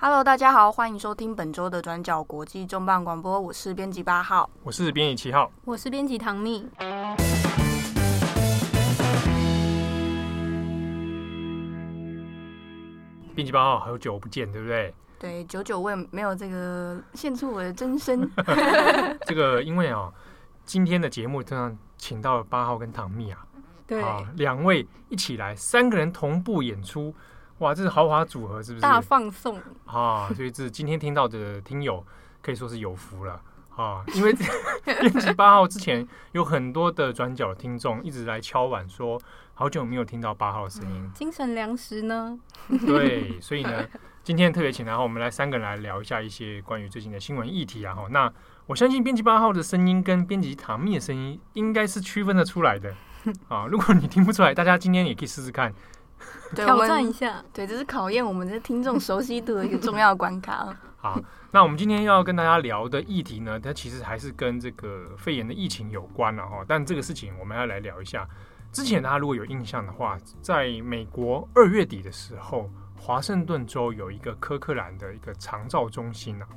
[0.00, 6.68] Hello，大家好，欢迎收听本周的转角国际重磅广播，我是编辑八号，我是编辑七号，我是编辑唐蜜。
[13.34, 14.94] 编辑八号，好久不见，对不对？
[15.18, 18.30] 对，久久我也没有这个献出我的真身。
[19.26, 20.12] 这个因为啊，
[20.64, 23.44] 今天的节目这样请到了八号跟唐蜜啊，
[23.84, 24.00] 对，
[24.36, 27.12] 两位一起来，三个人同步演出。
[27.58, 28.82] 哇，这是豪华组合，是不是？
[28.82, 30.30] 大放送啊！
[30.34, 32.04] 所以这今天听到的听友
[32.40, 33.40] 可以说是有福了
[33.74, 34.04] 啊！
[34.14, 34.32] 因为
[34.84, 39.20] 编辑八号之前有很多的转角听众一直来敲碗说，
[39.54, 42.38] 好久没有听到八号的声音，精神粮食呢？
[42.86, 43.84] 对，所以呢，
[44.22, 47.92] 今天特别请然后，我们来三个人来聊一下一些关于最近的新闻议题啊！
[47.92, 48.32] 哈，那
[48.66, 52.94] 我相信编辑八号的声音跟编辑唐蜜的声音应该是区分得出来的
[53.48, 53.66] 啊！
[53.66, 55.74] 如果你听不出来，大家今天也可以试试看。
[56.54, 60.76] 挑战一下，对，这是考验我们的听众熟悉度的一个重要关卡。
[61.00, 61.20] 好，
[61.52, 66.64] 那我们今天要跟大家聊的议题呢，它其实还是跟这个肺炎的疫情有关了哈。
[66.66, 68.26] 但这个事情我们要来聊一下。
[68.72, 76.48] 之前大家如果有印象的话，在美国二月底的时候，华盛顿州有一个科克兰的一个长照中心啊。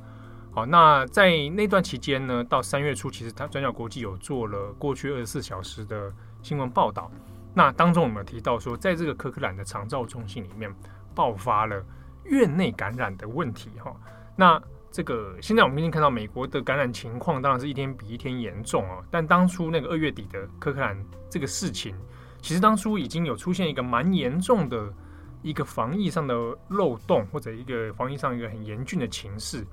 [0.52, 7.10] 好，那在那段期间呢，到三月初，其实它转角国际有做了过去二十四小时的新闻报道。
[7.54, 10.74] 那当中我们提到说，在这个科克兰的长照中心里面
[11.14, 11.84] 爆发了
[12.24, 13.96] 院内感染的问题哈。
[14.36, 19.04] 那这个现在我们已经看到美国的感染情况，当然是一天比一天严重啊。
[19.12, 20.98] 但当初那个二月底的科克兰
[21.30, 21.96] 这个事情，
[22.42, 24.94] 其实当初已经有出现一个蛮严重的
[25.42, 26.34] 一个防疫上的
[26.70, 29.66] 漏洞，或者一个防疫上一个很严峻的情势。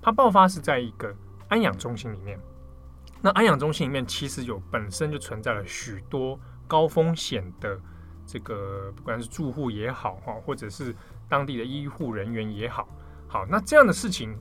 [0.00, 1.14] 它爆发是在一个
[1.48, 2.38] 安养中心里面。
[3.20, 6.38] 那安养中心里面其实有本身就存在了许多。
[6.72, 7.78] 高风险的
[8.24, 10.96] 这个，不管是住户也好哈，或者是
[11.28, 12.88] 当地的医护人员也好，
[13.28, 14.34] 好，那这样的事情，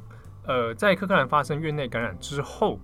[0.45, 2.79] 呃，在科克兰发生院内感染之后，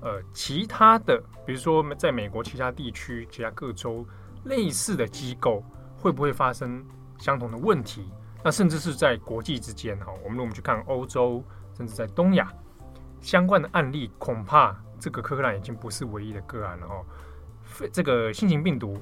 [0.00, 4.04] 呃，其他的，比如说在美国其他地区、其他各州
[4.46, 5.62] 类似的机构，
[5.96, 6.84] 会不会发生
[7.18, 8.10] 相同的问题？
[8.42, 11.44] 那甚至是在国际之间哈，我们如果我们去看欧洲，
[11.76, 12.52] 甚至在东亚
[13.20, 17.04] 相关的案例，恐怕这个科克兰已经不是唯一的个案了哦。
[17.92, 18.98] 这个新型病毒、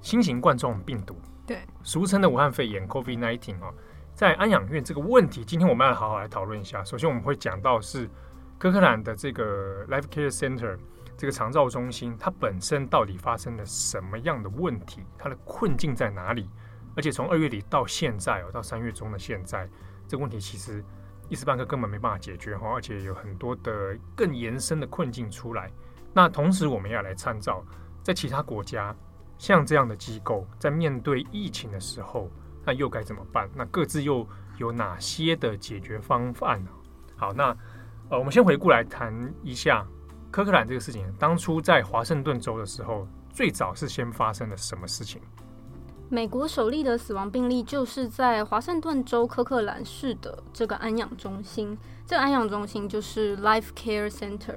[0.00, 3.74] 新型冠状病毒，对，俗称的武汉肺炎 （COVID-19） 哦，
[4.14, 6.84] 在安养院这个问题，今天我们要好好来讨论一下。
[6.84, 8.08] 首先，我们会讲到是
[8.58, 10.76] 科克兰的这个 Life Care Center
[11.16, 15.02] 这个长照中心，它本身到底发生了什么样的问题？
[15.18, 16.48] 它的困境在哪里？
[16.96, 19.68] 而且从二月底到现在哦，到三月中的现在，
[20.06, 20.84] 这个问题其实
[21.28, 25.70] 一时半刻根本没办法解决哈，而且有很多的更延伸的困境出来。
[26.12, 27.64] 那同时，我们要来参照。
[28.02, 28.94] 在其他国家，
[29.38, 32.28] 像这样的机构在面对疫情的时候，
[32.64, 33.48] 那又该怎么办？
[33.54, 34.26] 那各自又
[34.58, 36.70] 有哪些的解决方案呢？
[37.16, 37.56] 好，那
[38.08, 39.86] 呃，我们先回顾来谈一下
[40.30, 41.06] 科克兰这个事情。
[41.18, 45.20] 当初在华盛顿州的时候，最早是先发生了什么事情？
[46.08, 51.78] 美国首例的死亡病例就是在华盛顿州科克兰市的这个安养中心。
[52.04, 54.56] 这个安养中心就是 Life Care Center。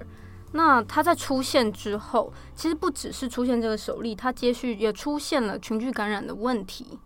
[0.54, 7.00] 那它在出现之后，其实不只是出现这个首例，它接续也出现了群聚感染的问题。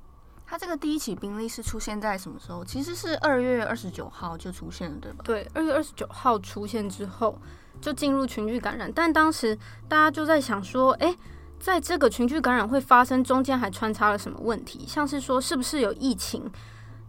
[0.46, 2.64] 它这个第一起病例是出现在什么时候？
[2.64, 5.20] 其实是二月二十九号就出现了，对吧？
[5.24, 7.38] 对，二月二十九号出现之后
[7.82, 9.58] 就进入群聚感染，但当时
[9.90, 11.18] 大家就在想说，诶，
[11.60, 14.86] 在这个群聚感染会发生中间还穿插了什么问题？
[14.88, 16.50] 像是说是不是有疫情？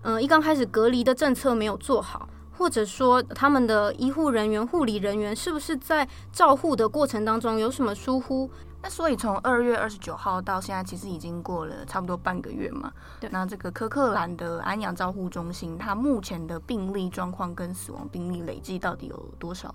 [0.02, 2.28] 嗯、呃，一刚开始隔离的政策没有做好。
[2.58, 8.50] 或者说，他们的医护人员、护理人员是不是在照护的过程当中有什么疏忽？
[8.82, 12.92] 那所以从二月二十九号到现在，其实已经过了差不多半个月嘛。
[13.20, 13.30] 对。
[13.30, 19.72] 那这个科克兰的安养照护中心，它目前的病例状况跟死亡病例累计到底有多少？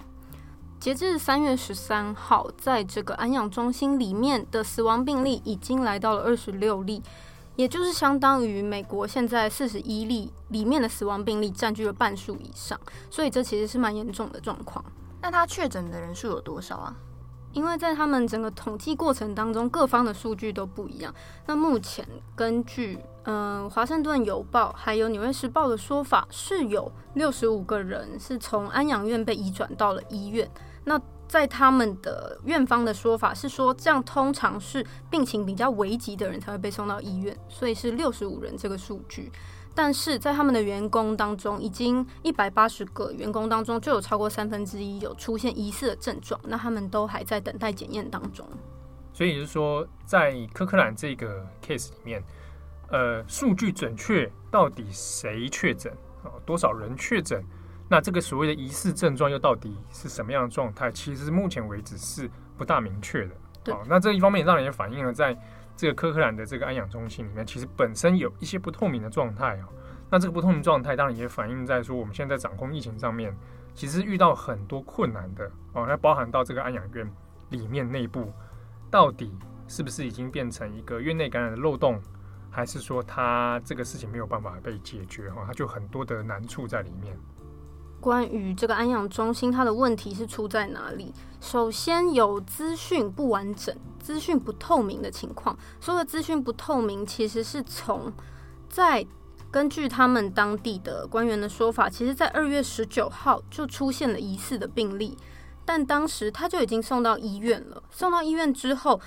[0.79, 7.01] 截至三月十三号，在这个安养中心里面的死亡病例已经来到了二十六例。
[7.55, 12.79] 也就是相当于美国现在四十一例里面的死亡病例占据了半数以上，
[13.09, 14.83] 所以这其实是蛮严重的状况。
[15.21, 16.95] 那他确诊的人数有多少啊？
[17.53, 21.13] 因为在他们整个统计过程当中，各方的数据都不一样。
[21.45, 22.03] 那目前
[22.35, 30.49] 根据嗯、呃《华盛顿邮报》还有《纽约时报》的说法，是有六十五个人是从安养院被移转到了医院。
[30.83, 30.99] 那
[31.33, 39.31] 在他们的院方的说法是说，这样通常是病情比较危急的人才会被送到医院，所以是六十五人这个数据。
[39.73, 48.47] 但是在他们的员工当中，已经一百八十个员工当中，就有超过三分之一有出现疑似的症状，那他们都还在等待检验当中。
[49.11, 52.23] 所以也就是说，在科克兰这个 case 里面，
[52.89, 55.91] 呃，数据准确到底谁确诊，
[56.23, 57.43] 啊，多少人确诊？
[57.89, 60.91] 那这个所谓的疑似症状又到底是什么样的状态？
[60.91, 63.35] 其实目前为止是不大明确的。
[63.63, 65.37] 对，那这一方面当然也反映了在
[65.75, 69.65] 这个科克兰的这个安养中心里面，其实本身有一些不透明的状态哦。
[70.09, 73.35] 那这个不透明状态当然也反映在说我们现在掌控疫情上面，
[73.73, 75.85] 其实遇到很多困难的哦。
[75.87, 77.09] 那包含到这个安养院
[77.49, 78.31] 里面内部，
[78.91, 79.35] 到底
[79.67, 82.01] 是不是已经变成一个院内感染的漏洞，
[82.51, 85.43] 还是说它这个事情没有办法被解决哈？
[85.47, 87.17] 它就很多的难处在里面。
[88.03, 91.13] 关于这个安养中心，它的问题是出在哪里？
[91.39, 95.57] 首先有资讯不完整、资讯不透明的情况。
[95.79, 98.11] 所谓资讯不透明，其实是从
[98.67, 99.07] 在
[99.49, 105.17] 根据他们当地的官员的说法，其实在二月十九号就出现了疑似的病例，
[105.63, 107.81] 但当时他就已经送到医院了。
[107.89, 108.99] 送到医院之后，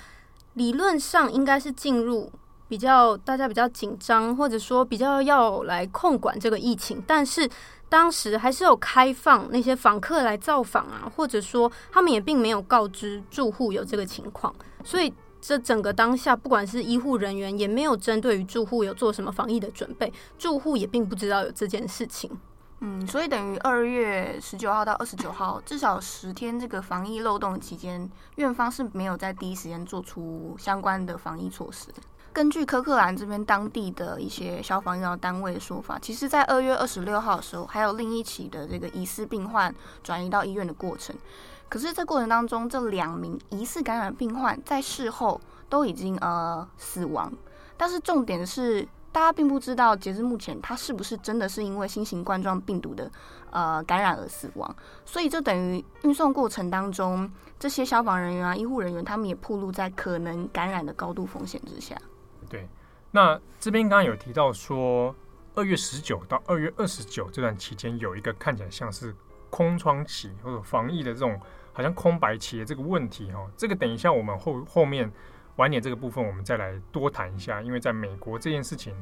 [0.55, 2.31] 理论上应该是进入
[2.67, 7.47] 比较大家比较紧张，或者说比较要来控管这个疫情，但是。
[7.89, 14.53] 当时还是有开放那些访客来造访啊，或者说他们也并没有告知住户有这个情况，
[14.83, 22.29] 所以这整个当下，不管是医护人员也没有针对于住户有做什么防疫的准备，住户也并不知道有这件事情。
[22.79, 31.87] 嗯，所以等于二月十九号到二十九号，至少十天这个防疫漏洞期间，院方是没有在第一时间做出相关的防疫措施。
[32.37, 39.73] 根据科克兰这边当地的一些消防医疗单位的说法，其实，在二月二十六号的时候，还有另一起的这个疑似病患
[40.03, 41.15] 转移到医院的过程。
[41.67, 47.33] 可是，这过程当中，这两名疑似感染病患在事后都已经呃死亡。
[47.75, 53.11] 但是，重点是大家并不知道，截至目前，他是不是真的是因为新型冠状病毒的
[53.49, 54.75] 呃感染而死亡。
[55.07, 61.97] 所以，这等于运送过程当中，这些消防人员啊、医护人员，他们也暴露在可能感染的高度风险之下。
[63.11, 65.15] 那这边刚刚有提到说，
[65.55, 69.15] 二月十九到二月二十九这段期间有一个看起来像是
[69.49, 71.39] 空窗期或者防疫的这种
[71.73, 75.11] 好像空白期的这个问题哈，这个等一下我们后后面
[75.55, 78.93] 晚点这个部分我们再来多谈一下，因为在美国这件事情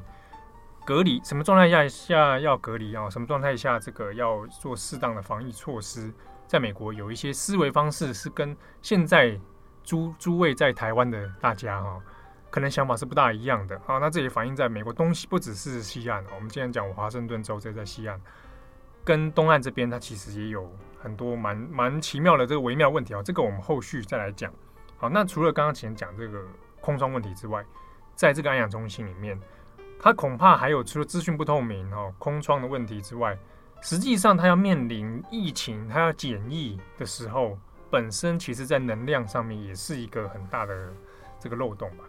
[0.86, 6.13] 隔离什么状态下下要隔离啊，什么状态下这个要做适当的防疫措施，
[6.48, 9.38] 在美国有一些思维方式是跟现在
[9.84, 12.00] 诸诸位在台湾的大家哈。
[12.56, 16.24] 可能想法是不大一样的啊，那这也反映在美国东西，不只是西岸。
[16.34, 18.18] 我们今天讲华盛顿州，这在西岸
[19.04, 23.22] 跟东岸这边，它其实也有很多蛮蛮奇妙的这个微妙问题啊。
[23.22, 24.54] 这个我们后续再来讲。
[24.96, 26.42] 好，那除了刚刚前讲这个
[26.80, 27.62] 空窗问题之外，
[28.16, 29.38] 在这个安养中心里面，
[30.00, 33.38] 它恐怕还有除了资讯不透明哦、空窗的问题之外，
[33.81, 37.58] 实际上它要面临疫情，它要检疫的时候，
[37.92, 40.94] 本身其实在能量上面也是一个很大的
[41.38, 42.06] 这个漏洞吧。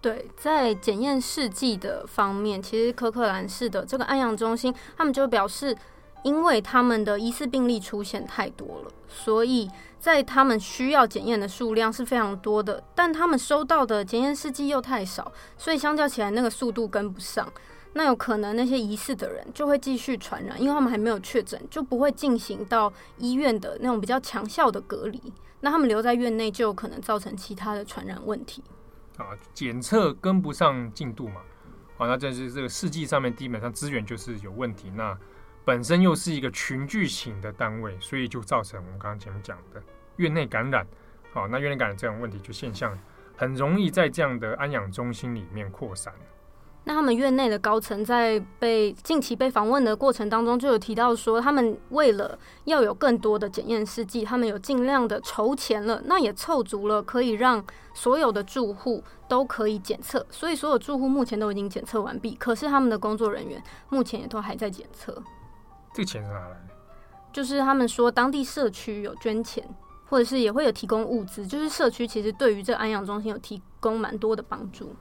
[0.00, 5.76] 对，在检验试剂的方面，其实科克兰市的这个安阳中心，他们就表示，
[6.22, 17.50] 因为他们的疑似病例出现太多了，所以在他们需要检验的数量是非常多的，但他们收到的检验试剂又太少，所以相较起来那个速度跟不上。
[17.94, 25.20] 那有可能那些疑似的人就会继续传染，因为他们还没有确诊，就不会进行到医院的那种比较强效的隔离。
[25.60, 28.62] 那他们留在院内就有可能造成其他的传染问题。
[29.16, 31.40] 啊，检测跟不上进度嘛，
[31.96, 35.18] 好，那这是这个试剂上面基本上资源就是有问题，那
[35.64, 39.82] 本身又是一个群聚型的单位，所以就造成我们刚刚前面讲的
[40.16, 40.86] 院内感染，
[41.32, 42.96] 好，那院内感染这种问题就现象
[43.36, 46.12] 很容易在这样的安养中心里面扩散。
[46.88, 62.36] 那他们院内的高层在被近期被访问的过程当中，就有提到说，他们为了要有更多的检验试剂，他们有尽量的筹钱了，那也凑足了可以让所有的住户都可以检测，所以所有住户目前都已经检测完毕。
[62.36, 65.12] 可是他们的工作人员目前也都还在检测。
[65.92, 66.68] 这个钱是哪来的？
[67.32, 69.68] 就是他们说当地社区有捐钱，
[70.08, 74.94] 或者是也会有提供物资，就是社区其实对于这安养中心有提供蛮多的帮助。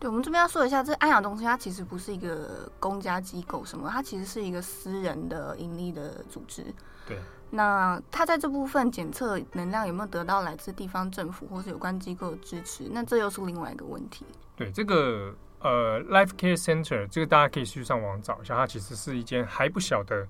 [0.00, 6.64] 对，我们这边要说一下，这安养中心它其实不是一个公家机构什么，它其实是一个私人的盈利的组织。
[7.06, 7.18] 对，
[7.50, 12.88] 那它在这部分检测能量有没有得到来自地方政府或是有关机构的支持？
[12.90, 14.24] 那这又是另外一个问题。
[14.56, 20.26] 对，这个呃，Life Care Center，这个大家可以去上网找一下，它其实是一间还不小的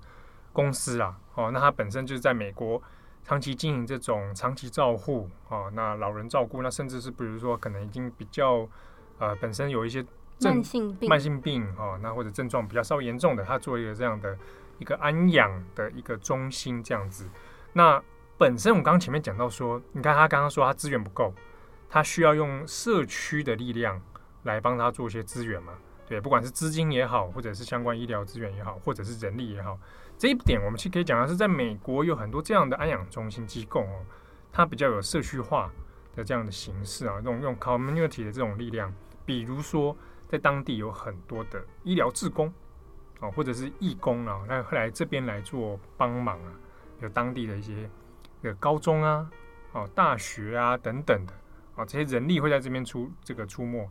[0.51, 1.17] 公司啊。
[1.35, 2.81] 哦，那它本身就是在美国
[3.23, 8.67] 长期经营这种长期照护啊，那老人照顾，那甚至是比如说可能已经比较。
[9.19, 10.03] 呃，本身有一些
[10.41, 14.37] 慢性病，慢性病哦，那或者症状比较稍微严重的，他做一个这样的
[14.77, 17.29] 一个安养的一个中心这样子。
[17.73, 18.01] 那
[18.37, 21.33] 本身我们刚刚前面讲到说，你看他刚刚说他资源不够，
[21.89, 24.01] 他需要用社区的力量
[24.43, 25.73] 来帮他做一些资源嘛，
[26.07, 29.77] 对，不管是资金也好，或者是相关医疗资源也好，或者是人力也好，
[30.17, 34.05] 这一点我们其实可以讲的是，在美国有很多这样的安养中心机构哦，
[34.53, 35.69] 它比较有社区化
[36.15, 38.93] 的这样的形式啊，这种用 community 的这种力量，
[39.29, 39.95] 比如说
[40.27, 42.51] 在当地有很多的医疗志工
[43.19, 46.51] 啊，或者是义工啊，那后来这边来做帮忙啊，
[46.99, 47.87] 有当地的一些
[48.41, 49.29] 的高中啊、
[49.73, 51.33] 哦大学啊等等的
[51.75, 53.87] 啊，这些人力会在这边出这个出没，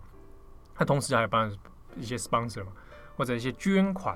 [0.76, 1.56] 那同时还有帮。
[1.96, 2.70] 一些 sponsor 嘛，
[3.16, 4.14] 或者一些捐款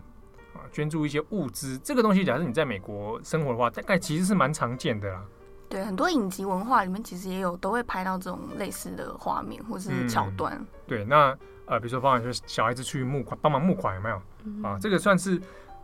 [0.55, 5.25] 啊，捐助一些物资，这个东西，假设你在美国生活的话，大概其实是蛮常见的啦。
[5.73, 10.55] 对，很多影集文化里面其实也有，都会拍到这种类似的画面或是桥段。
[10.59, 14.23] 嗯、对，那呃，比如说，包含就是小孩子去募款，帮忙募款有没有？
[14.45, 15.41] 嗯、啊，这个算是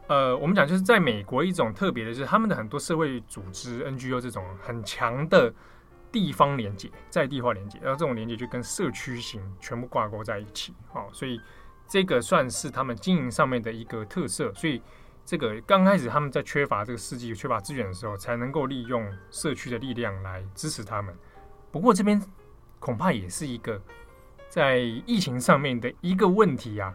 [0.07, 5.51] 呃，我们讲就是在美国一种特别的，就是他们的很多社会组织 NGO 这种很强的
[6.13, 10.75] 地方连接，在地化连接，然后这种连接就跟社区型全部挂钩在一起。
[10.93, 11.41] 哦、啊，所以。
[11.91, 14.83] 这个算是他们经营上面的一个特色，所以
[15.29, 21.15] 这个刚开始他们在缺乏这个世纪缺乏资源的时候，才能够利用社区的力量来支持他们。
[21.71, 22.19] 不过这边
[22.79, 23.79] 恐怕也是一个
[24.49, 26.95] 在疫情上面的一个问题啊。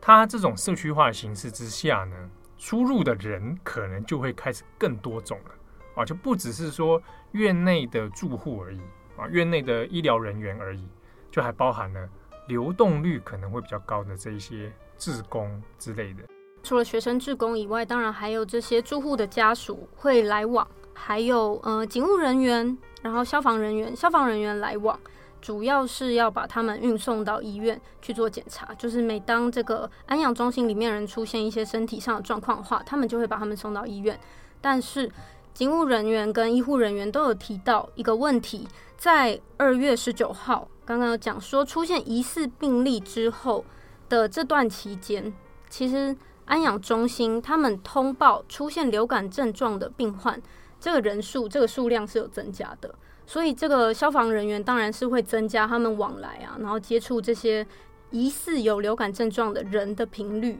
[0.00, 5.50] 它这种社区化形式之下呢，出入的人可能就会开始更多种了
[5.96, 8.80] 啊，就不只是说院内的住户而已
[9.18, 10.88] 啊，院内的医疗人员而已，
[11.30, 12.08] 就还包含了。
[12.48, 16.24] 流动率可能会比较高的这一些志工之类的，
[16.62, 24.98] 除了学生志工以外，当然还有这些住户的家属会来往，还有呃警务人员，然后消防人员，消防人员来往，
[25.40, 28.72] 主要是要把他们运送到医院去做检查。
[28.74, 34.18] 就是每当这个安养中心里面人出现一些身体上的状况的话，他们就会把他们送到医院。
[34.60, 35.10] 但是
[35.52, 40.68] 警务人员跟医护人员都有提到一个问题，在二月十九号。
[40.84, 43.64] 刚刚有讲说，出现疑似病例之后
[44.08, 45.32] 的这段期间，
[45.68, 50.40] 其实安养中心他们通报出现流感症状的病患，
[50.80, 52.94] 这个人数这个数量是有增加的，
[53.26, 57.66] 所以这个消防人员当然是会增加他们往来啊，然后接触这些
[58.10, 60.58] 疑似有流感症状的人的频率，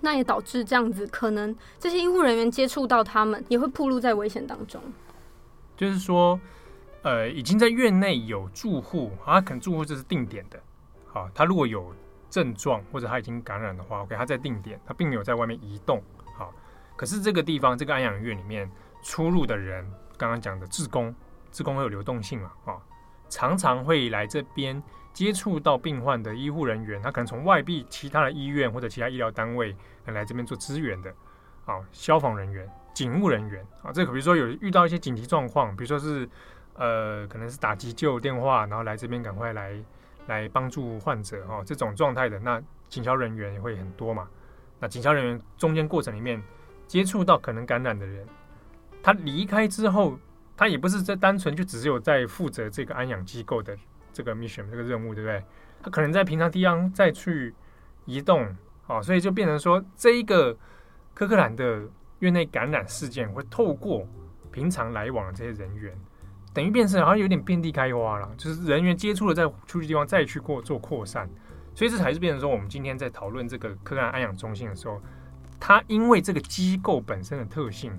[0.00, 4.80] 那也导致这样子，可能这些医护人员接触到他们，也会暴露在危险当中。
[5.76, 6.40] 就是说。
[7.04, 10.60] 呃，已经在院内有住户，啊可能住户这是定点的，
[11.08, 11.92] 好，他如果有
[12.32, 16.02] 症状或者他已经感染的话，OK，他在定点，他并没有在外面移动，
[16.34, 16.50] 好，
[16.96, 18.68] 可是这个地方这个安养院里面
[19.02, 19.84] 出入的人，
[20.16, 21.14] 刚刚讲的志工，
[21.50, 22.80] 志工会有流动性嘛，啊，
[23.28, 31.14] 常常会来这边接触到病患的医护人员，他可能从外地其他的医院或者其他医疗单位来这边做支援的，
[31.66, 36.28] 啊，消防人员、警务人员，啊，这个比如说有遇到一些紧急状况，比如说是。
[36.74, 39.74] 呃，可能是打急救电话，然后来这边赶快来
[40.26, 44.28] 来帮助患者哦，这种状态的，那警消人员也会很多嘛。
[44.78, 46.42] 那警消人员中间过程里面
[46.86, 48.26] 接触到可能感染的人，
[49.02, 50.18] 他离开之后，
[50.56, 53.76] 他也不是在单纯就只有在负责这个安养机构的
[54.12, 55.42] 这个 mission 这个任务，对不对？
[55.82, 57.54] 他可能在平常地方再去
[58.04, 60.56] 移动，哦，所以就变成说，这一个
[61.14, 61.82] 科克兰的
[62.20, 64.06] 院内感染事件会透过
[64.50, 65.96] 平常来往的这些人员。
[66.54, 71.28] 等于变成好像有点遍地开花了，就是人员接触了，在出去地方再去过做扩散，
[71.74, 75.00] 所以这才是变成说，我们今天在讨论这个科克兰安养中心的时候，
[75.58, 77.92] 它因为这个机构本身的特性，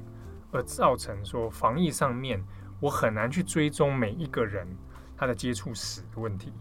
[0.51, 2.43] 而造成说防疫上面
[2.79, 4.67] 我很难去追踪每一个人
[5.17, 6.53] 他的接触史的问题。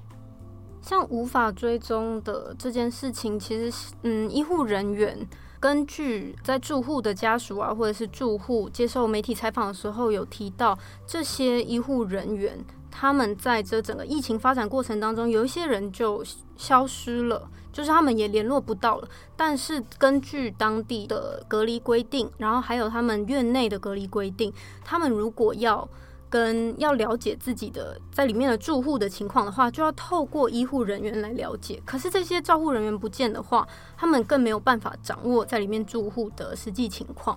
[0.80, 5.28] 像无法追踪的这件事情，其实嗯，医护人员。
[5.62, 10.76] 根据在住户的家属啊，或者是住户接受媒体采访的时候，有提到
[11.06, 12.58] 这些医护人员，
[12.90, 16.24] 他们在这整个疫情发展过程当中，有一些人就
[16.56, 19.08] 消失了，就是他们也联络不到了。
[19.36, 24.52] 但是根据当地的隔离规定，然后还有他们院内的隔离规定，
[24.84, 25.88] 他们如果要
[26.32, 31.82] 跟要了解自己的在里面的住户的情况的话，就要透过医护人员来了解。
[31.84, 37.36] 可是这些照护人员不见的话，他们更没有办法掌握在里面住户的实际情况。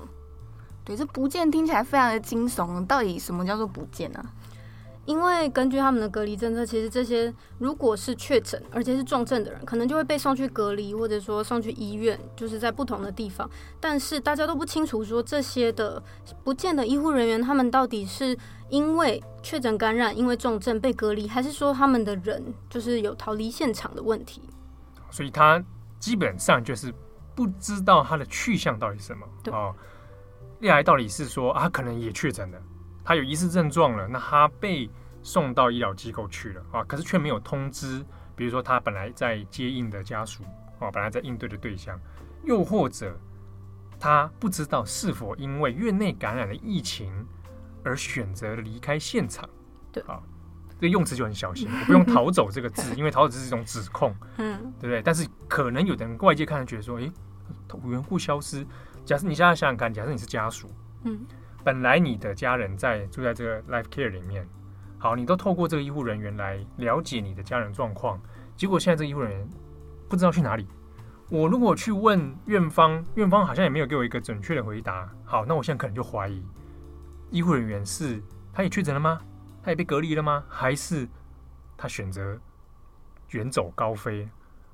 [0.85, 2.85] 对，这不见听起来非常的惊悚。
[2.85, 4.23] 到底什么叫做不见呢？
[5.05, 13.49] 因为根据他们的隔离政策，其实这些如果是确诊而且是重症的人，可能就会被送去隔离，或者说送去医院，就是在不同的地方。
[13.79, 16.01] 但是大家都不清楚说这些的
[16.43, 18.35] 不见得医护人员，他们到底是
[18.69, 24.41] 因为确诊感染，因为重症被隔离，还是说他们的人就是有逃离现场的问题？
[25.11, 25.63] 所以他
[25.99, 26.91] 基本上就是
[27.35, 29.27] 不知道他的去向到底是什么。
[29.43, 29.73] 对哦，
[30.59, 32.57] 一来到底是说啊，他可能也确诊了。
[33.05, 34.89] 他有疑似症状了，那他被
[35.21, 38.03] 送到医疗机构去了啊，可是却没有通知，
[38.35, 40.43] 比如说他本来在接应的家属
[40.79, 41.99] 啊，本来在应对的对象，
[42.43, 43.17] 又或者
[43.99, 47.11] 他不知道是否因为院内感染的疫情
[47.83, 49.47] 而选择离开现场。
[49.91, 50.19] 对啊，
[50.69, 55.01] 这个用词就很小心，我不用“逃走”这个字， 因为“逃走”只是一种指控，嗯，对不对？
[55.01, 57.11] 但是可能有的人外界看觉得说，诶，
[57.83, 58.65] 无缘故消失。
[59.05, 60.69] 假设你现在想想看，假设你是家属，
[61.03, 61.25] 嗯，
[61.65, 64.47] 本来你的家人在住在这个 Life Care 里面，
[64.99, 68.21] 好，你都透过这个医护人员来了解你的家人状况，
[68.55, 69.49] 结果现在这个医护人员
[70.07, 70.67] 不知道去哪里。
[71.27, 75.09] 我如果去问院方，院方好像也没有给我一个准确的回答。
[75.23, 76.45] 好，那我现在可能就怀疑，
[77.31, 78.21] 医护人员是
[78.53, 79.19] 他也确诊了吗？
[79.63, 80.43] 他也被隔离了吗？
[80.47, 81.09] 还是
[81.75, 82.39] 他选择
[83.31, 84.29] 远走高飞？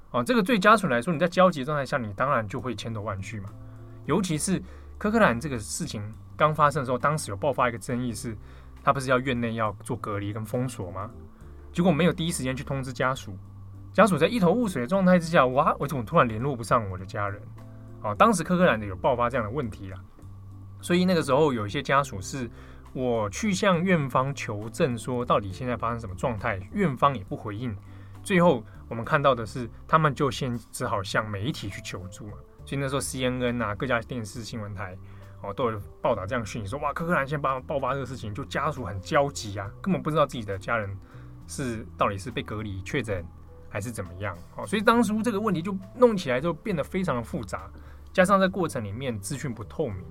[0.10, 3.50] 哦，这个对家属来说，你在焦急状态下，你当然就会千头万绪嘛。
[4.06, 4.62] 尤其是
[4.98, 6.04] 柯克兰这个事情
[6.42, 8.36] 刚发生的时候，当时有爆发一个争议是，
[8.84, 11.08] 他不是要院内要做隔离跟封锁吗？
[11.72, 13.38] 结果没有第一时间去通知家属，
[13.94, 17.40] 家属在一头雾水的状态之下，哇，我怎么突然联络不上我的家人？
[18.02, 20.00] 哦，当时柯克兰的有爆发这样的问题啦，
[20.82, 22.50] 所以那个时候有一些家属是
[22.92, 27.78] 我去向院方求证，说到底现在发生什么状态，院方也不回应，
[28.24, 32.34] 最后我们看到的是，他们就先只好向媒体去求助嘛。
[32.66, 34.98] 所以那时候 CNN 啊，各家电视新闻台
[35.42, 40.96] 哦都有报道这样讯息，说哇，柯克兰先爆爆发这个事情，就家属很焦急啊，根本不知道自己的家人
[41.48, 43.26] 是到底是被隔离确诊
[43.70, 44.66] 还是怎么样哦。
[44.66, 47.70] 所以当初这个问题就弄起来就变得非常的复杂，
[48.14, 50.06] 加上在过程里面资讯不透明，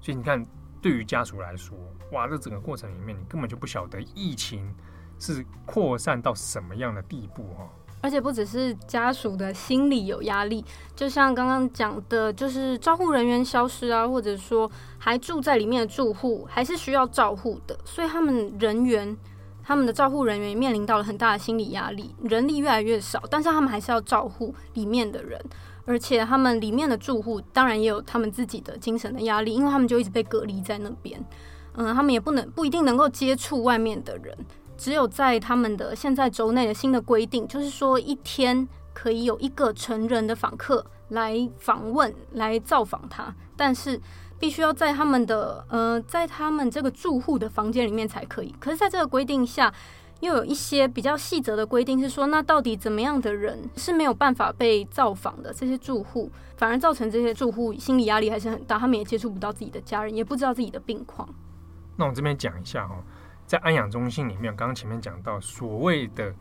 [0.00, 0.44] 所以你看
[0.80, 1.76] 对于家属来说，
[2.12, 4.74] 哇，这整个过程里面你根本就不晓得疫情
[5.18, 7.68] 是扩散到什么样的地步哈。
[8.06, 19.16] 而且不只是家属的心理有压力，就像刚刚讲的，就是照护人员消失啊，或者说还住在里面的住户还是需要照护的，所以他们人员、
[19.64, 25.44] 他们的照护人员面临到了很大的心理压力，人力越来越少，但是他们还是要照护里面的人，
[25.84, 31.20] 而且他们里面的住户当然也有他们自己的精神的压力，因为他们就一直被隔离在那边，
[31.74, 34.38] 嗯，他们也不能不一定能够接触外面的人。
[34.76, 44.00] 只有在他们的现在州内的新的规定，就是说一天可以有一个成人的访客来访问、来造访他，但是
[44.38, 48.54] 必须要在他们的呃，在他们这个住户的房间里面才可以。
[48.60, 49.72] 可是，在这个规定下，
[50.20, 55.52] 又有一些比较细则的规定，是说那到底怎么样的人是没有办法被造访的？
[55.52, 61.28] 这些住户反而造成这些住户心理压力还是很大，他们也接触不到自己的家人，也不知道自己的病况。
[61.96, 63.02] 那我这边讲一下哦。
[63.46, 66.34] 在安养中心里面，刚刚前面讲到所谓的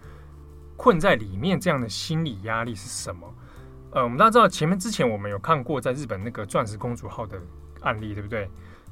[0.76, 3.34] 困在里面这样的心理压力是什么？
[3.92, 7.40] 呃，我们大家知道前面之前我们有看过在日本那个钻石公主号的
[7.82, 8.50] 案例，对不对？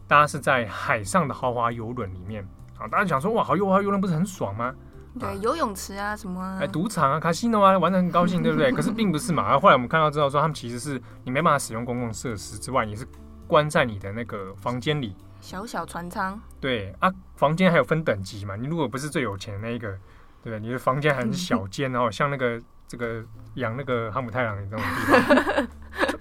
[0.07, 2.47] 大家是在海上的豪华游轮里面
[2.77, 4.73] 啊，大家想说哇，豪华游轮不是很爽吗？
[5.19, 8.71] 对，啊、游泳池啊什么，哎，赌场啊、卡西诺啊，玩的很高兴，对不对？
[8.73, 9.43] 可是并不是嘛。
[9.43, 13.05] 然后后来我们看到之后说，他们其实是你没办法使用公共设施之外，你是
[13.47, 15.15] 关在你的那个房间里。
[15.43, 18.55] 小小船舱，对啊，房间还有分等级嘛？
[18.55, 19.93] 你如果不是最有钱的那一个，
[20.41, 20.57] 对？
[20.57, 23.21] 你的房间还是小间，然后像那个这个
[23.55, 25.67] 养那个哈姆太郎的那种地方，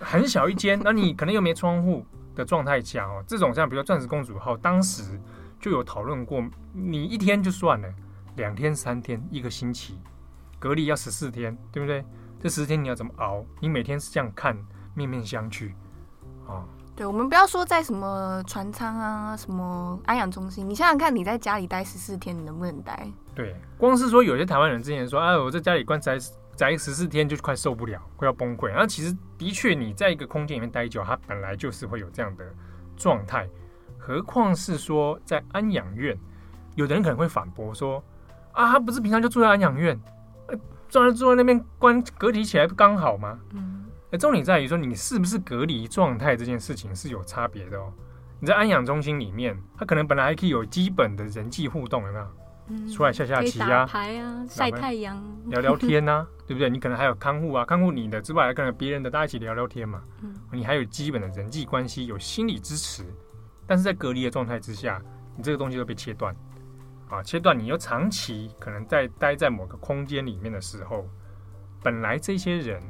[0.01, 2.05] 很小一间，那你可能又没窗户
[2.35, 5.21] 的状态下哦，这种像比如说钻石公主号，当时
[5.61, 7.89] 就有讨论过，你一天就算了，
[8.35, 10.01] 两天、三天、一个星期
[10.59, 12.05] 隔离要十四天，对不对？
[12.41, 13.47] 这十四天你要怎么熬？
[13.61, 14.59] 你每天是这样看，
[14.95, 15.73] 面面相觑
[16.45, 16.67] 啊。
[16.95, 23.09] 对，我们不要说在什么船舱啊，什么安养中心，你想想看，你在家里待十四天，你能不能待？
[23.35, 26.19] 对，光是说有些台湾人之前说，哎，我在家里关宅
[26.55, 28.71] 宅十四天就快受不了，快要崩溃。
[28.75, 32.45] 那其实的确，你在一个空间里面待久，它本来就是会有这样的
[32.95, 33.49] 状态，
[33.99, 36.17] 何况是说在安养院，
[36.75, 38.05] 有的人可能会反驳说，
[38.53, 39.99] 啊，他不是平常就住在安养院，
[40.91, 43.39] 专门住在那边关隔离起来不刚好吗？
[43.55, 43.79] 嗯。
[44.13, 47.91] 而重点在于说，你是不是隔离状态这件事情是有差别的哦。
[48.39, 52.27] 你在安养中心里面，他可能本来还可以有基本的人际互动，有没有？
[52.69, 56.69] 嗯，出来下下棋啊，牌啊，晒太阳，聊聊天呐， 对不对？
[56.69, 60.03] 你可能还有看护啊，看护你的之外，还可能别人的，大家一起聊聊天嘛。
[60.23, 63.05] 嗯，你还有基本的人际关系，有心理支持。
[63.67, 65.01] 但是在隔离的状态之下，
[65.37, 66.37] 你这个东西都被切断
[67.09, 67.59] 啊，切断。
[67.59, 71.09] 你又长期可能在待在某个空间里面的时候，
[71.83, 72.83] 本来这些人。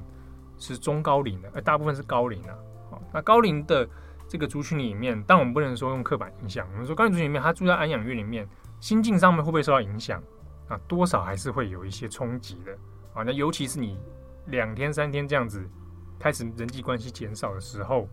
[0.62, 2.54] 是中高龄的，而大部分是高龄啊。
[2.88, 3.88] 好，那高龄的
[4.28, 6.64] 这个族群里面，但我们不能说用刻板印象。
[6.72, 8.48] 我们说高龄族群里面，他住在安养院里面，
[8.78, 10.22] 心境上面会不会受到影响
[10.68, 10.78] 啊？
[10.86, 12.72] 多少还是会有一些冲击的
[13.12, 13.24] 啊。
[13.24, 13.98] 那尤其是你
[14.46, 15.68] 两天三天这样子
[16.16, 18.08] 开始人际关系减少的时候，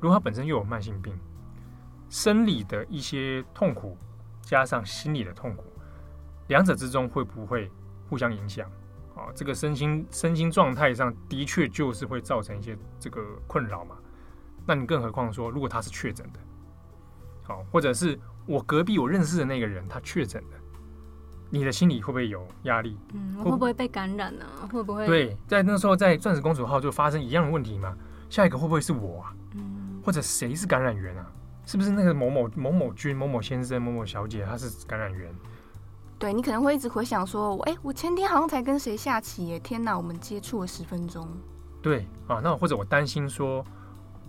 [0.00, 1.16] 如果他本身又有慢性病，
[2.10, 3.96] 生理的一些痛苦
[4.42, 5.64] 加上心理的痛苦，
[6.48, 7.70] 两者之中会不会
[8.08, 8.68] 互相影响？
[9.16, 13.96] 啊，这个身心身心状态上的确就是会造成一些这个困扰嘛。
[14.66, 16.40] 那你更何况说，如果他是确诊的，
[17.42, 20.56] 好，或者是我隔壁我认识的那个人他确诊的，
[21.48, 22.98] 你的心里会不会有压力？
[23.14, 24.44] 嗯，会不会被感染呢？
[24.70, 25.06] 会不会？
[25.06, 27.96] 对，在那时候在钻石公主号就发生一样的问题嘛。
[28.28, 29.34] 下一个会不会是我啊？
[29.54, 31.32] 嗯，或者谁是感染源啊？
[31.64, 35.32] 是不是那个某某某某君、某某先生、某某小姐他是感染源？
[36.18, 41.28] 对，你可能会一直回想说，哎，我前天好像才跟谁下棋耶，天哪，我们接触了十分钟。
[41.82, 43.62] 对啊，那或者我担心说，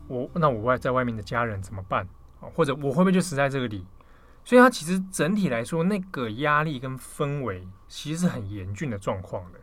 [0.09, 2.05] 我那我外在外面的家人怎么办？
[2.39, 3.85] 或者我会不会就死在这个里？
[4.43, 9.59] 所以它其实整体来说，那个压力跟氛围其实是很严峻的状况的。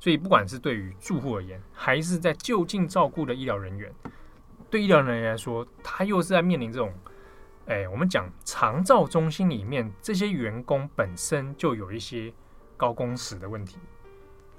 [0.00, 3.94] 所以不管是对于住户而言，还是在就近照顾的医疗人员，
[4.70, 6.90] 对医疗人员来说，他又是在面临这种。
[7.66, 12.32] 哎，我们讲长照中心里面这些员工本身就有一些
[12.76, 13.76] 高工时的问题，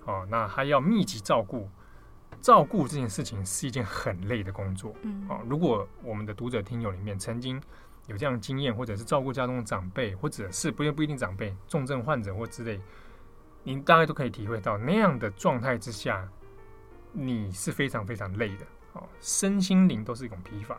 [0.03, 1.69] 哦，那还要密集照顾，
[2.41, 7.61] 照顾这件事情是一件很累的工作，嗯，哦，如果我们的读者听友里面曾经
[8.07, 12.81] 有这样的经验，或者是照顾家中的长辈，或者是不不一定长辈，重症患者或之类，
[13.63, 16.27] 您大概都可以体会到那样的状态之下，
[17.13, 20.77] 你是非常非常累的，哦，身心灵都是一种疲乏，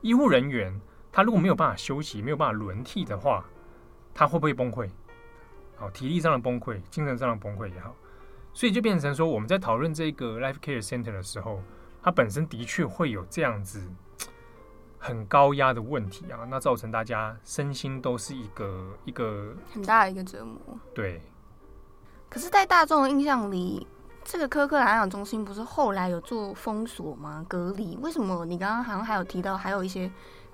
[0.00, 0.80] 医护人员。
[1.12, 3.44] 他如果没有办法休息，没有办法轮替的话，
[4.14, 4.88] 他会不会崩溃？
[5.76, 7.94] 好，体力上的崩溃，精神上的崩溃也好，
[8.52, 11.62] 所以就变成说，我们在讨论这个 Life Care Center 的时候，
[12.02, 13.82] 它本身的确会有这样子
[14.98, 20.60] 很高压的问题啊，那造成大家身心都是一个一个很大的一个折磨。
[20.94, 21.22] 对。
[22.28, 23.86] 可是，在大众的印象里，
[24.22, 27.44] 这个科克兰安养中心不是后来有做封锁吗？
[27.48, 27.96] 隔离？
[27.96, 28.44] 为什么？
[28.44, 30.08] 你刚刚好像还有提到，还有一些。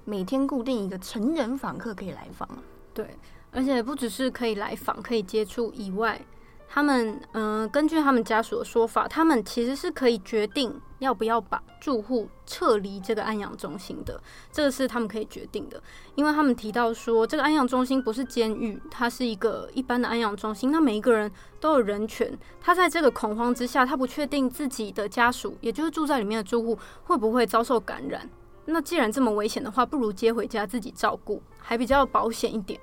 [0.08, 2.48] 每天固定一个成人访客可以来访，
[2.94, 3.18] 对，
[3.50, 6.20] 而且不只是可以来访、可以接触以外，
[6.68, 15.82] 他们嗯、根据他们家属的说法，他们其实是可以决定要不要把住户撤离这个安养中心的，这个是他们可以决定的，
[16.14, 28.30] 因为他们提到说，这个安养中心不是监狱，它是一个一般的安养中心，那每一个人都有人权，他在这个恐慌之下，他不确定自己的家属，也就是住在里面的住户会不会遭受感染。
[28.68, 32.78] 那既然这么危险的话，不如接回家自己照顾，还比较保险一点。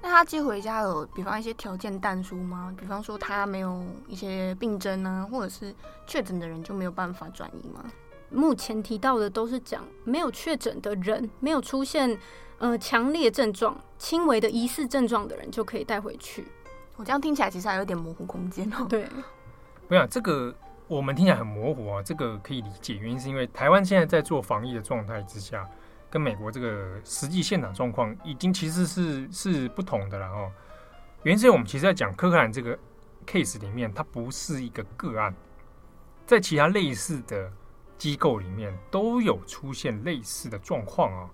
[0.00, 2.74] 那他接回家有，比方一些条件但书吗？
[2.78, 5.74] 比方说他没有一些病症啊，或者是
[6.06, 7.84] 确诊的人就没有办法转移吗？
[8.30, 12.18] 目前提到的都是讲没有确诊的人，没有出现
[12.58, 16.46] 呃强烈症状、轻微的疑似症状的人就可以带回去。
[16.96, 18.86] 我这样听起来其实还有点模糊空间哦。
[18.88, 19.06] 对，
[19.88, 20.54] 我想这个。
[20.88, 25.68] 我们听起来很模糊啊，这个可以理解，原因是因为台湾现在在做防疫的状态之下，
[26.08, 30.50] 跟美国这个实际现场状况已经其实是是不同的了哦。
[31.24, 32.78] 原因是我们其实在讲科克兰这个
[33.26, 35.34] case 里面，它不是一个个案，
[36.26, 37.52] 在其他类似的
[37.98, 41.28] 机构里面都有出现类似的状况啊。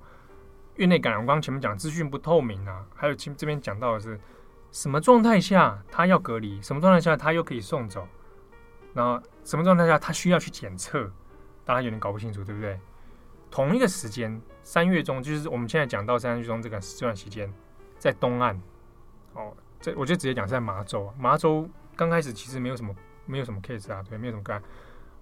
[0.75, 4.19] 院内感染，我刚前面讲资讯不透明啊，还有前这边讲到的是
[4.73, 8.09] 什么状态下他要隔离，什么状态下他又可以送走。
[8.94, 11.11] 那什么状态下他需要去检测？
[11.64, 12.80] 大家有点搞不清楚，对不对？
[13.50, 17.52] 同一个时间，三月中，就是我们现在讲到三月中这个这段时间，
[17.98, 18.59] 在东岸，
[19.35, 21.14] 哦，这我就直接讲在麻州啊。
[21.18, 22.94] 麻州刚开始其实没有什么
[23.26, 24.62] 没有什么 case 啊，对，没有什么干。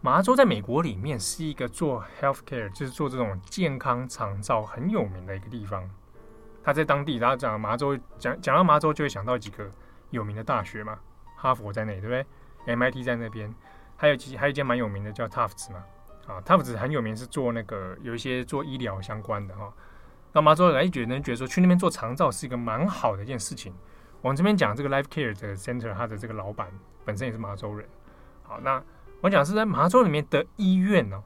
[0.00, 5.88] 麻州在美国里面是一个做 healthcare，就是做这种健康长照很有名的一个地方。
[6.64, 9.70] 他在当地，然后讲麻州，讲讲到麻州就会想到几个
[10.10, 10.98] 有名的大学嘛，
[11.36, 12.26] 哈佛在内，对不对
[12.66, 13.52] ？MIT 在那边，
[13.96, 15.84] 还有其还有一间蛮有名的叫 Tufts 嘛，
[16.26, 19.72] 啊，Tufts 很有名，是做那个有一些做医疗相关的哈、哦。
[20.32, 23.74] 那麻州人觉得觉得说去那边做长照是一个蛮好的一件事情。
[24.20, 26.68] 我们这边讲这个 Life Care 的 Center，他的这个老板
[27.04, 27.86] 本身也是麻州人。
[28.42, 28.82] 好，那
[29.20, 31.22] 我讲是在麻州里面的医院、哦，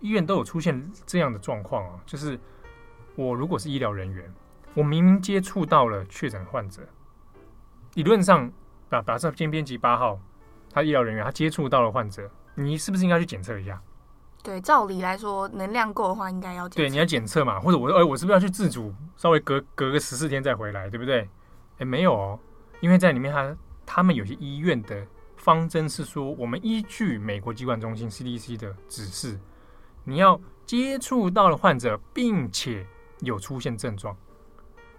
[0.00, 2.38] 医院都有出现这样的状况啊，就是
[3.14, 4.30] 我如果是医疗人员，
[4.74, 6.82] 我明明接触到了确诊患者，
[7.94, 8.52] 理论上
[8.88, 10.20] 把把这边编辑八号。
[10.76, 13.80] 他医疗人员，他接触到了患者，你是不是应该去检测一下？
[14.42, 16.76] 对，照理来说，能量够的话，应该要检。
[16.76, 21.26] 对，你要检测嘛，或者我，哎，我是不是要去自主，稍微隔隔个十四天再回来，对不对？
[21.78, 22.38] 哎，没有哦，
[22.80, 25.02] 因为在里面他，他他们有些医院的
[25.38, 29.40] 方针是说，我们依据美国疾管中心 CDC 的指示，
[30.04, 32.86] 你要接触到了患者，并且
[33.20, 34.14] 有出现症状，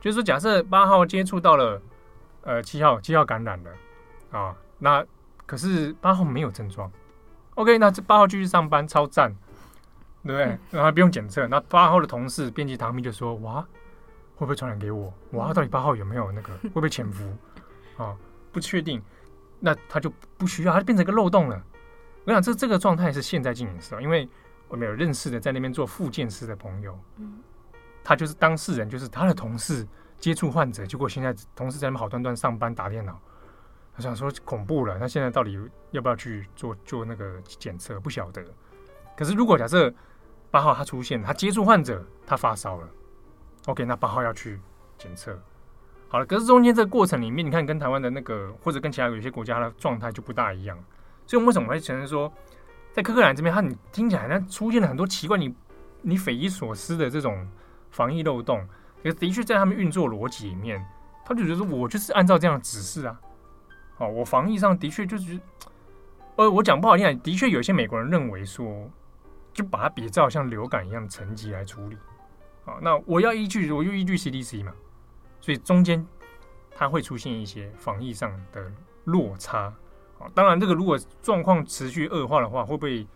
[0.01, 1.79] 就是说，假设八号接触到了，
[2.41, 3.69] 呃，七号七号感染了
[4.31, 5.05] 啊，那。
[5.47, 6.91] 可是八号没有症状
[7.55, 9.33] ，OK，那这八号继续上班，超赞，
[10.23, 10.59] 对不对？
[10.69, 11.47] 然后不用检测。
[11.47, 13.61] 那八号的同事编辑唐蜜就说：“哇，
[14.35, 15.11] 会不会传染给我？
[15.31, 17.23] 哇，到底八号有没有那个 会不会潜伏？
[17.97, 18.15] 啊，
[18.51, 19.01] 不确定。
[19.59, 21.59] 那他就不需要，他就变成一个漏洞了。
[22.25, 24.29] 我想这这个状态是现在进行时，因为
[24.67, 27.39] 我们有认识的在那边做复健师的朋友，嗯，
[28.03, 29.87] 他就是当事人，就是他的同事
[30.19, 33.17] 接触患者，结果现在同事在那边好端端上班打电脑，
[33.97, 37.99] 我想说恐怖了，那现在到底要不要去做做那个检测？
[37.99, 38.45] 不晓得。
[39.17, 39.91] 可是如果假设
[40.51, 42.87] 八号他出现，他接触患者，他发烧了
[43.65, 44.59] ，OK，那八号要去
[44.99, 45.37] 检测。
[46.09, 50.77] 好了，可是中间这个过程里面，你看跟台湾的那个或者跟其他有些国家的状态就不大一样。
[51.25, 52.31] 所以，我们为什么会承认说，
[52.93, 55.53] 在科克兰这边，他你听起来好像出现了很多奇怪、你
[56.03, 57.49] 你匪夷所思的这种
[57.89, 58.65] 防疫漏洞？
[59.01, 60.85] 可是的确在他们运作逻辑里面，
[61.25, 63.19] 他就觉得说我就是按照这样的指示啊。
[63.97, 65.39] 哦，我防疫上的确就是，
[66.35, 68.89] 呃，我讲不好听，的确有些美国人认为说。
[69.53, 71.97] 就把它比照像流感一样的层级来处理，
[72.63, 74.71] 好，那我要依据，我就依据 CDC 嘛，
[75.41, 76.05] 所以中间
[76.69, 78.71] 它会出现一些防疫上的
[79.05, 79.73] 落差，
[80.19, 83.07] 好，当然这个如果状况持续恶化的话，会不会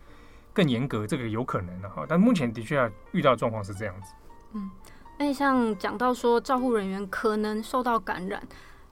[0.52, 1.06] 更严格？
[1.06, 4.12] 这个有可能的哈，但目前的确遇到状况是这样子。
[4.54, 4.68] 嗯，
[5.16, 8.42] 那像讲到说，照护人员可能受到感染。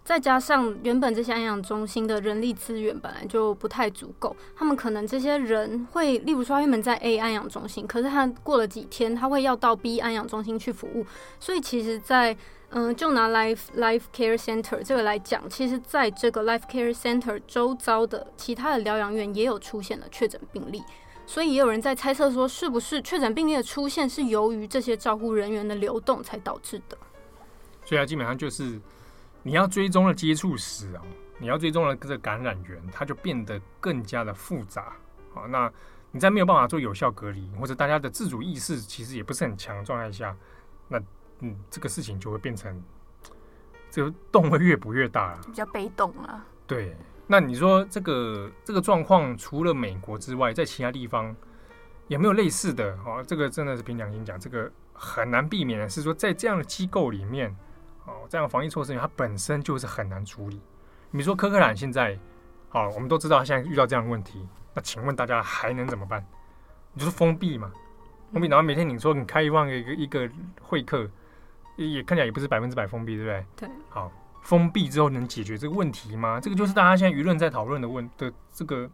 [0.03, 11.07] 再加上原本这些安养中心的人力资源本来就不太足够，他们可能这些人会，例如说他原本在 A 安养中心，可是他过了几天，他会要到 B 安养中心去服务，
[11.39, 12.37] 所以其实在，
[12.71, 20.83] 嗯，就拿 Life Life Care Center 这个来讲，其实在这个 Life Care Center 周遭的其他的疗养院也有出现了确诊病例，
[21.25, 26.99] 所以也有人在猜测说，是不是确诊病例的出现是由于这些照护人员的流动才导致的？
[27.85, 28.81] 所以啊，基本上就是。
[29.42, 31.03] 你要追踪的接触史啊，
[31.38, 34.92] 你要追踪的这个感染源，它就变得更加的复杂。
[35.33, 35.72] 好，那
[36.11, 40.37] 你在没有办法做有效隔离，或者大家的自主意识其实也不是很强的状态下，
[40.88, 41.00] 那
[41.38, 42.83] 嗯，这个事情就会变成
[43.90, 46.44] 这个洞会越补越大了，比较被动了。
[46.66, 46.94] 对，
[47.26, 51.35] 那你说这个这个状况，除了美国之外，在其他地方
[52.09, 52.92] 有没有类似的？
[53.07, 57.57] 哦，这个真的是凭良心讲，这个很难避免的是说，在这样的机构里面。
[58.11, 60.61] 哦，这样防疫措施，它本身就是很难处理。
[61.12, 62.18] 你说科克兰现在，
[62.68, 66.25] 好，我们都知道他现在遇到这样的问题，那请问大家还能怎么办？
[66.92, 67.70] 你就是封闭嘛，
[68.33, 70.29] 封闭，然后每天你说你开放一个一个
[70.61, 71.09] 会客，
[71.77, 73.46] 也看起来也不是百分之百封闭，对不对？
[73.57, 73.68] 对。
[73.88, 74.11] 好，
[74.42, 76.40] 封闭之后能解决这个问题吗？
[76.40, 78.90] 这个就是大家现在舆论在讨论的问的这个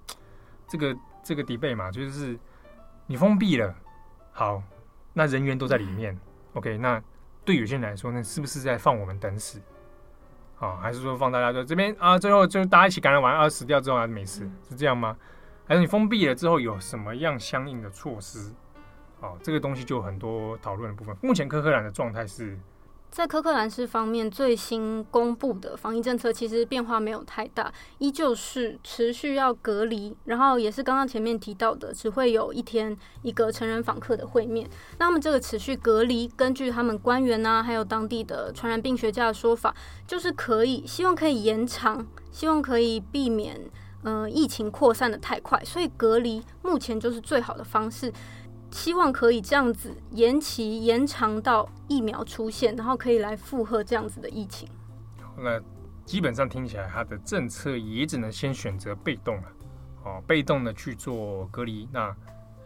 [0.68, 2.38] 这个这个 debate 嘛，就是
[3.06, 3.74] 你封闭了，
[4.32, 4.62] 好，
[5.14, 6.18] 那人员都在里面
[6.52, 7.02] ，OK，那。
[7.46, 9.62] 对有些人来说，那是不是在放我们等死？
[10.58, 12.18] 啊，还是说放大家说这边啊？
[12.18, 15.16] 最后就大家一起感染完啊，死掉之后还是没事，是这样吗？
[15.66, 18.52] 还是你封闭了之后有什么样相应的措施？
[19.20, 21.16] 啊，这个东西就有很多讨论的部分。
[21.22, 22.58] 目前科克兰的状态是。
[23.16, 34.68] 在科克兰市方面，最新公布的防疫政策其实变化没有太大，依旧是持续要隔离，然后也是刚刚前面提到的，只会有一天一个成人访客的会面。
[34.98, 39.74] 那么这个持续隔离，根据他们官员啊，还有当地的传染病学家的说法，
[40.06, 43.58] 就是可以希望可以延长，希望可以避免
[44.02, 48.12] 呃疫情扩散得太快，所以隔离目前就是最好的方式。
[48.76, 54.68] 希望可以这样子延期延长到疫苗出现，然后可以来负荷这样子的疫情。
[55.38, 55.58] 那
[56.04, 59.42] 基本上听起来，他的政策也只能先选择被动了，
[60.04, 62.14] 哦，被动的去做隔离，那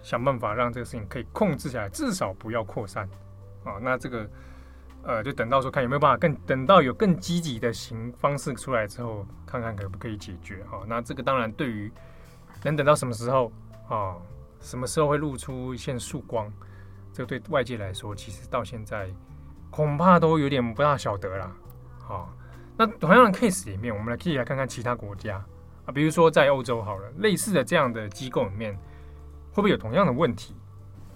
[0.03, 3.09] 想办法让这个事情可以控制下来，至少不要扩散。
[3.63, 4.29] 啊，那这个
[5.05, 10.65] 呃，就等到说看有没有办法更等到有更积极的行方式出来之后，看看可不可以解决。
[10.65, 11.89] 哈，那这个当然对于
[12.65, 13.53] 能等到什么时候
[13.89, 14.17] 啊？
[14.61, 16.51] 什么时候会露出一线曙光？
[17.13, 19.11] 这个对外界来说，其实到现在
[19.69, 21.51] 恐怕都有点不大晓得啦。
[21.99, 22.33] 好，
[22.77, 25.45] 那同样的 case 里面，我们来可以来看看其他国家
[25.87, 28.73] 啊，比如说在欧洲好了，类似的这样的机构里面，
[29.51, 30.55] 会不会有同样的问题？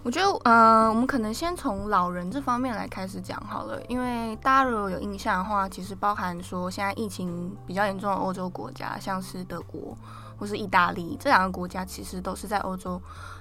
[0.02, 9.96] 我觉得，呃，我们可能先从老人这方面来开始讲好了，因为大家如果有印象的话，其实包含说现在疫情比较严重的欧洲国家，像是德国
[10.36, 13.00] 或是意大利这两个国家，其实都是在欧洲。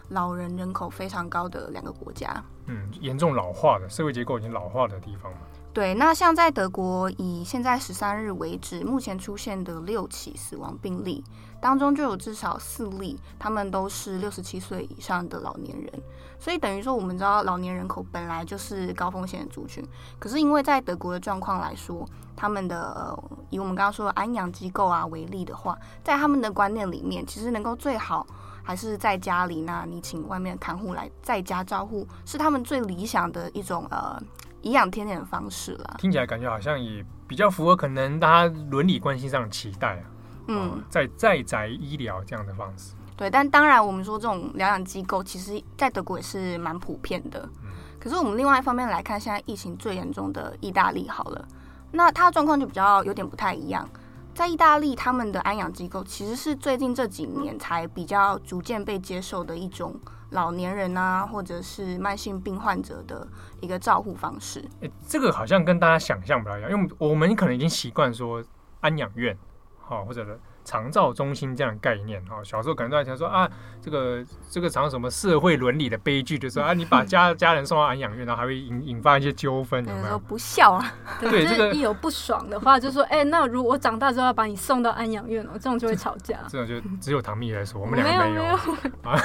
[0.10, 5.32] 老人人口非常高的两个国家，嗯，严重老化的社会结构已经老化的地方。
[5.74, 11.24] 对，那像在德国，以现在十三日为止，目前出现的六起死亡病例
[11.60, 15.92] 当中，就有至少四例，他们都是六十七岁以上的老年人。
[16.38, 19.84] 所以等于说，我们知道老年人口本来就是高风险的族群，
[20.20, 28.28] 可是因为在德国的状况来说，他们的、呃、以我们刚刚说的安养机构啊为例的话，在他们的观念里面，其实能够最好。
[28.64, 29.84] 还是在家里呢？
[29.88, 34.18] 你请外面的看护来在家照护，是他们最理想的一种呃
[34.62, 35.96] 颐养天年的方式了。
[36.00, 40.04] 听起来感觉好像也比较符合可能大家伦理关系上的期待啊。
[40.48, 42.94] 嗯，在在宅医疗这样的方式。
[43.16, 47.48] 对，但当然我们说这种疗养机构，其实在德国也是蛮普遍的。
[47.64, 47.70] 嗯。
[48.00, 51.48] 可是我们另外一方面来看，现在疫情最严重的意大利好了，
[51.92, 53.88] 那它的状况就比较有点不太一样。
[54.34, 59.96] 在意大利，他们的安养机构其实是最近这几年才比较逐渐被接受的一种
[60.32, 63.28] 老年人啊，或者是慢性病患者的
[63.62, 64.64] 一个照护方式。
[64.82, 68.44] 诶，这个好像跟大家想象不太一样，因为我们可能已经习惯说
[68.82, 69.38] 安养院，
[69.80, 70.40] 好，或者。
[70.64, 73.50] 长照中心这样的概念哈，小时候可能都在想说啊，
[73.82, 80.20] 这个这个常什么社会伦理的悲剧，就是说啊， 你把家家人送到安养院，然后还会引引发一些纠纷，有没有？
[80.20, 86.40] 不孝啊，对 这个一有不爽的话，就说哎、欸，那如果我长大之后要把你送到安养院哦，这种就会吵架。
[86.50, 88.56] 这种就只有唐蜜来说，我们两个没有，没有
[89.04, 89.18] 啊。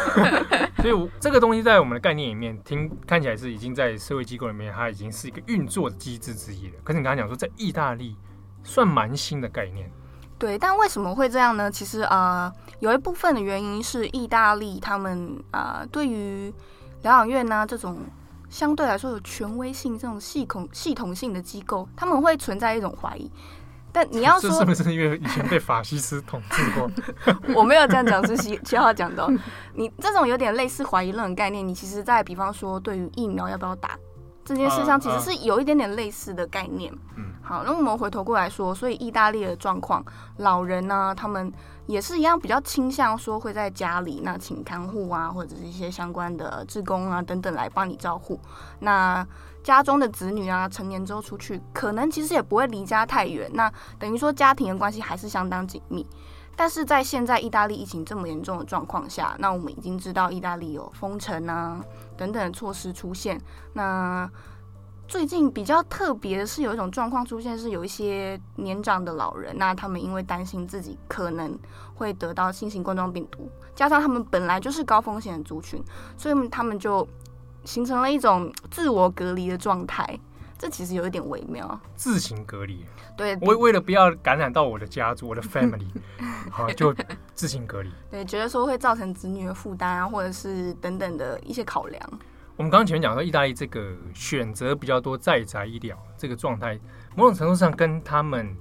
[0.79, 6.75] 所以这个东西在我们的概念里面，听看起来是已经在社会机构里面，它已经是一个运作的机制之一了。
[6.83, 8.17] 可是你刚才讲说，在意大利
[8.65, 9.91] 算蛮新的概念。
[10.39, 11.71] 对，但为什么会这样呢？
[11.71, 16.53] 其实呃，有一部分的原因是意大利他们呃，对于
[17.03, 17.99] 疗养院呢、啊、这种
[18.49, 23.31] 相对来说有权威性、这种系统系统性的机构，他们会存在一种怀疑。
[23.91, 26.91] 但你要说是不是因为以前被法西斯统治过？
[27.57, 29.27] 我没有这样讲，是七七号讲的。
[29.75, 33.99] 你这种有点类似怀疑论的概念，你其实在比方说对于疫苗要不要打。
[34.49, 36.91] 这件事上其实是有一点点类似的概念。
[37.17, 40.03] 嗯，好，那我们回头过来说，所以意大利的状况，
[40.39, 41.53] 老人呢、啊，他们
[41.85, 48.41] 也是一样，比较倾向说会在家里，那请看护啊，或者是一些相关的志工啊等等来帮你照护。
[48.79, 49.27] 那
[49.63, 53.51] 家中的子女啊，成年之后出去，可能其实也不会离家太远。
[53.53, 56.07] 那等于说家庭的关系还是相当紧密。
[56.59, 61.81] 但是在现在意大利疫情这么严重的状况下，那我们已经知道意大利有封城啊
[62.17, 63.41] 等等措施出现。
[63.75, 64.29] 那
[65.07, 71.57] 最近比较特别的是有一种状况出现，是有一些年长的老人，那他们因为担心自己可能
[71.95, 75.81] 会得到新型冠状病毒，加上他们本来就是高风险族群，
[76.17, 77.07] 所以他们就
[77.65, 80.19] 形成了一种自我隔离的状态。
[80.59, 82.85] 这其实有一点微妙，自行隔离。
[83.17, 85.87] 对，为为了不要感染到我的家族，我的 family，
[86.51, 86.93] 好就
[87.33, 87.91] 自行隔离。
[88.11, 92.03] 对，觉得说会造成子女的负担啊，或者是等等的一些考量。
[92.57, 96.77] 我们刚刚前面讲说，意大利这个选择比较多在宅医疗这个状态，
[97.15, 98.53] 某种程度上跟他们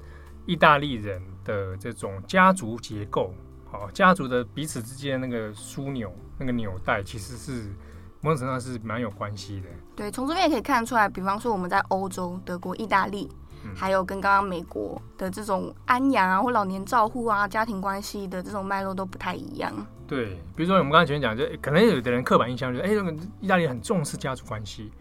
[0.45, 3.33] 意大利人的这种家族结构，
[3.65, 7.73] 好家族的彼此之间那个枢纽、那个纽带，其实是。
[8.21, 9.69] 某种程度上是蛮有关系的。
[9.95, 13.29] 对，从这边也可以看出来，比方说我们在欧洲，德国、意大利，
[13.63, 19.71] 嗯、还有跟刚刚美国的这种安养啊或老年照护啊、家庭关系的这种脉络都不太一样。
[20.07, 24.91] 对，比如说我们刚才前面讲，就可能有的人刻板印象就是，哎，这个意大利很重视家族关系，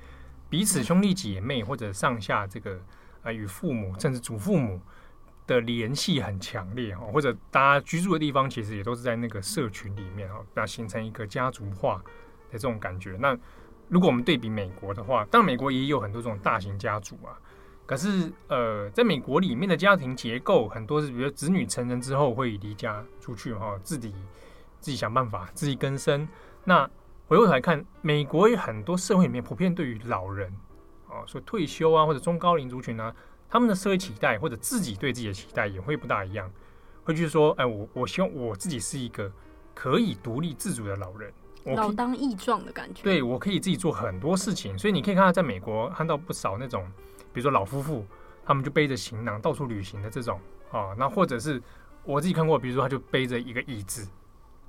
[0.48, 2.74] 彼此兄弟姐妹或者上下这个
[3.22, 4.80] 啊、呃、与父母甚至祖父母
[5.46, 12.02] 的联系很强烈哦，或者大家居住的地方其实也都是在那个社群里面哦，那形成一个家族化。
[12.58, 13.36] 这种感觉，那
[13.88, 17.38] 如果我们对比美国的话，当然美国也有很多这种大型家族啊。
[17.86, 24.12] 可是，呃，在美国里面的家庭结构很多是，比如子女成人之后会离家出去哈，自己
[24.80, 26.26] 自己想办法自力更生。
[26.64, 26.90] 那
[27.28, 30.52] 回过头来看，美国有很多社会里面普遍对于老人
[31.08, 33.14] 啊，说退休啊或者中高龄族群啊，
[33.48, 36.50] 他们的社会期待或者自己对自己的期待也会不大一样，
[37.04, 39.30] 会去说，哎，我我希望我自己是一个
[39.76, 41.32] 可以独立自主的老人。
[41.74, 46.86] 老当益壮的感觉，对，我可以自己做很多事情，所以你可以看到，在美国看到不少那种，
[47.32, 48.04] 比如说老夫妇，
[48.44, 51.60] 他们就背着行囊到处旅行的这种啊，那或者是
[52.04, 54.08] 我自己看过，比如说他就背着一个椅子，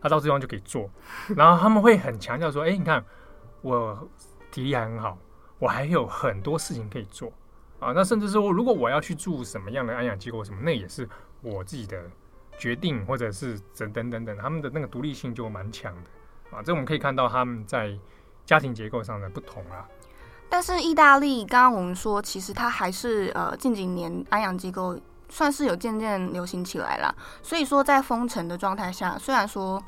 [0.01, 0.89] 他到这地方就可以坐，
[1.36, 3.03] 然后他们会很强调说，哎，你看
[3.62, 4.10] 我
[4.49, 5.17] 体力还很好，
[5.60, 7.31] 我还有很多事情可以做
[7.79, 11.07] 啊，那甚至说如果我要去住什么样的安养机构什么，那也是
[11.41, 12.01] 我自己的
[12.57, 16.10] 决定，或者是等等等等，他们的那个独立性就蛮强的。
[16.51, 17.97] 啊，这我们可以看到他们在
[18.45, 19.86] 家庭结构上的不同啊。
[20.49, 27.13] 但是意大利，刚刚我们说，其实它还是呃近几年安养机构算是有渐渐流行起来了。
[27.43, 29.83] 所以说，在封城的状态下，虽然说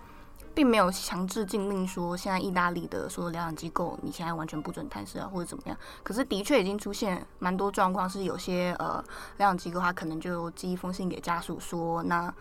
[0.53, 9.01] 并没有强制禁令说现在意大利的所有疗养机构你现在完全不准探视啊或者怎么样，可是的确已经出现蛮多状况，是有些呃
[9.37, 12.33] 疗养机构它可能就寄一封信给家属说，那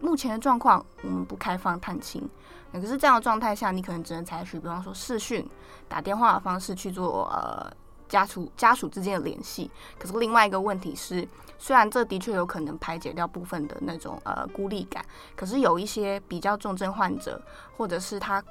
[0.00, 2.28] 目前的状况我们不开放探亲。
[2.72, 5.48] 可是这样的状态下，你可能只能采取，比方说视讯、
[5.88, 7.68] 打电话的方式去做呃
[8.08, 9.70] 家属家属之间的联系。
[9.98, 11.26] 可是另外一个问题是，
[11.58, 15.04] 虽然这的确有可能排解掉部分的那种呃孤立感，
[15.34, 17.40] 可是有一些比较重症患者，
[17.76, 18.42] 或者是他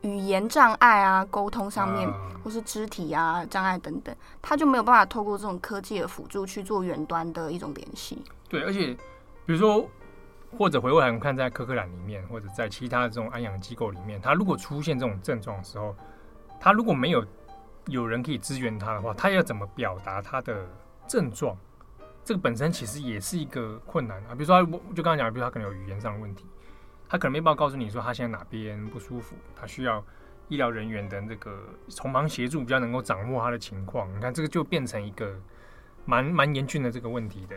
[0.00, 2.12] 语言障碍啊、沟通上面，
[2.42, 8.20] 或是肢体啊障碍等等，他就没有办法透过这种科技的辅助去做远端的一种联系。
[8.48, 8.94] 对，而且
[9.46, 9.88] 比如说。
[10.56, 15.94] 或者回过来看，在科克兰里面，或者在其他的这种安养机构里面，他如果出现这种症状的时候，
[16.58, 17.24] 他如果没有
[17.86, 20.68] 有人可以支援他的话，他要怎么表达他的
[21.06, 21.56] 症状？
[22.22, 24.34] 这个本身其实也是一个困难啊。
[24.34, 26.44] 比如说，我就刚刚讲，比如说他可能有语言上的问题，
[27.08, 30.04] 他可能没办法告诉你说他现在哪边不舒服，他需要
[30.48, 34.12] 医疗人员的那个从旁协助，比较能够掌握他的情况。
[34.14, 35.34] 你看，这个就变成一个
[36.04, 37.56] 蛮蛮严峻的这个问题的。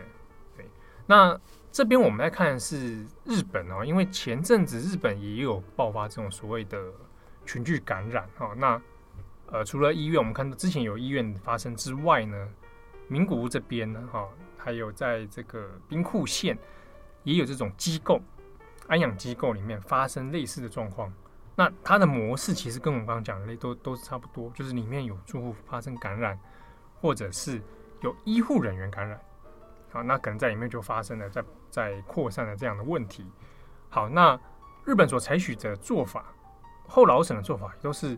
[0.56, 0.66] 对，
[1.06, 1.38] 那
[1.74, 6.80] 这边我们来看的是日本哦，因为前阵子日本也有爆发这种所谓的
[7.44, 8.54] 群聚感染哦。
[8.56, 8.80] 那
[9.46, 12.48] 呃，除了医院，我们看到之前有医院发生之外呢，
[13.08, 14.28] 名古屋这边呢，哈。
[14.56, 16.56] 还有在这个兵库县
[17.24, 18.20] 也有这种机构，
[18.86, 21.12] 安养机构里面发生类似的状况。
[21.56, 26.38] 那它的模式其实跟我们刚刚讲的类都都是差不多，就是里面有住户发生感染，
[27.00, 27.60] 或者是
[28.00, 29.20] 有医护人员感染。
[29.90, 31.44] 好，那可能在里面就发生了在
[31.74, 33.26] 在扩散的这样的问题。
[33.88, 34.38] 好，那
[34.84, 36.24] 日本所采取的做法，
[36.86, 38.16] 后老省的做法都是，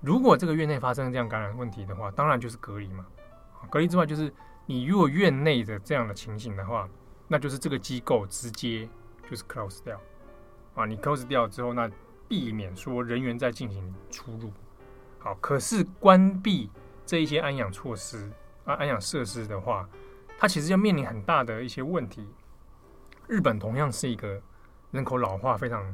[0.00, 3.06] 如果这个院内发生这样感染问题的话，当然就是隔离嘛。
[3.70, 4.32] 隔离之外就是。
[4.68, 6.88] 你如果院内的这样的情形的话，
[7.28, 8.88] 那就是这个机构直接
[9.30, 9.96] 就是 close 掉
[10.74, 11.88] 啊，你 close 掉之后，那
[12.26, 14.50] 避免说人员在进行出入。
[15.20, 16.68] 好，可是关闭
[17.04, 18.28] 这一些安养措施
[18.64, 19.88] 啊，安养设施的话，
[20.36, 22.26] 它其实要面临很大的一些问题。
[23.28, 24.40] 日本同样是一个
[24.90, 25.84] 人口老化非常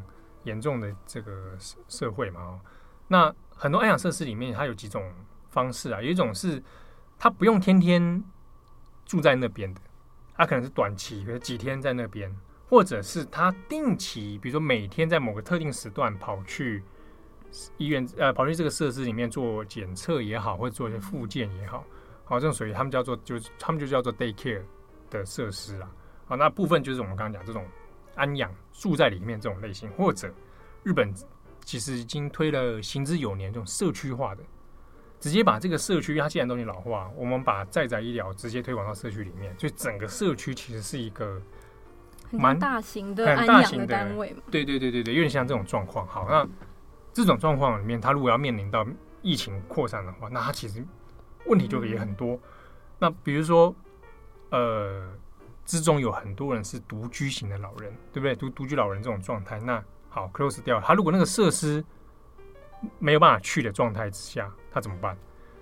[0.45, 2.61] 严重的这个社社会嘛，哦，
[3.09, 5.13] 那很多安养设施里面，它有几种
[5.51, 6.63] 方式啊，有一种是
[7.19, 8.23] 它不用天天。
[9.05, 9.81] 住在那边的，
[10.37, 12.35] 他可能是短期，比如几天在那边，
[12.71, 16.83] 或者是他定期，比如说每天在某个特定时段跑去
[17.77, 21.85] 医院，呃，跑去这个设施里面做检测也好，或者做一些复健也好，
[22.25, 24.63] 好，这种属于他们叫做，就是他们就叫做 day care
[25.11, 25.91] 的设施啊。
[26.27, 27.65] 好，那部分就是我们刚刚讲这种
[28.15, 30.33] 安养住在里面这种类型，或者
[30.83, 31.13] 日本
[31.65, 34.43] 其实已经推了行之有年这种社区化的。
[35.21, 41.41] 直接把这个社区，它既然都已经老化，我们把在宅医疗直接推广到社区里面，所以整个社区其实是一个
[42.33, 44.43] 蛮大型的安养的单位嘛。
[44.51, 46.05] 对对对对对，有点像这种状况。
[46.09, 46.45] 好，那
[47.13, 48.85] 这种状况里面，它如果要面临到
[49.21, 50.85] 疫情扩散的话，那它其实
[51.47, 52.35] 问题就也很多。
[52.35, 52.41] 嗯、
[52.99, 53.73] 那比如说，
[54.51, 54.92] 呃，
[55.65, 58.35] 之中有很多人是独居型的老人，对不对？
[58.35, 60.81] 独独居老人这种状态，那好，close 掉。
[60.81, 61.85] 他如果那个设施
[62.99, 65.17] 没有办法去的状态之下，他怎么办？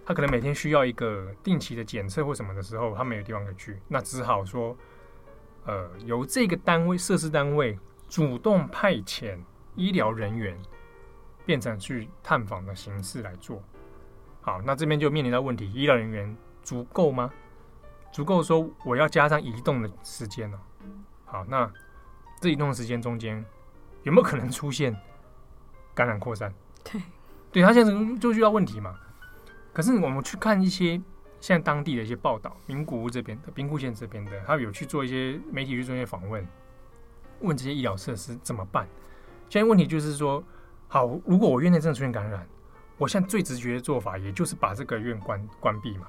[0.05, 4.77] 他可能每天需要一个定期的检测或什么的时候，他没有地方可以去，那只好说，
[5.67, 7.79] 呃，由这个单位设施单位
[8.09, 9.39] 主动派遣
[9.77, 10.59] 医疗人员，
[11.47, 13.63] 变成去探访的形式来做。
[14.41, 17.31] 好，那这边就面临到问题：医疗人员足够吗？
[18.13, 20.59] 足够说我要加上移动的时间呢？
[21.25, 21.71] 好，那
[22.41, 23.45] 这移动的时间中间
[24.03, 24.97] 有没有可能出现
[25.95, 26.53] 感染扩散？
[26.85, 27.01] 对。
[27.53, 28.97] 对，他现在就遇到问题嘛，
[29.73, 30.93] 可是我们去看一些
[31.41, 36.47] 现在当地的一些报道，名古屋这边的兵库县这边的，他有去做一些媒体去做一些访问，
[37.41, 38.87] 问这些医疗设施怎么办？
[39.49, 40.45] 现在问题就是说，
[40.87, 42.47] 好，如果我院内真的出现感染，
[42.97, 46.07] 我现在最直觉的做法，也就是把这个院关关闭嘛。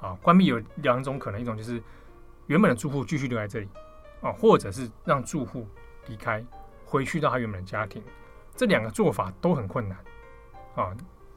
[0.00, 1.82] 啊，关闭有两种可能，一种就是
[2.46, 3.68] 原本的住户继续留在这里，
[4.20, 5.66] 啊，或者是让住户
[6.06, 6.44] 离开，
[6.84, 8.02] 回去到他原本的家庭，
[8.56, 9.98] 这两个做法都很困难。
[10.74, 10.96] 啊，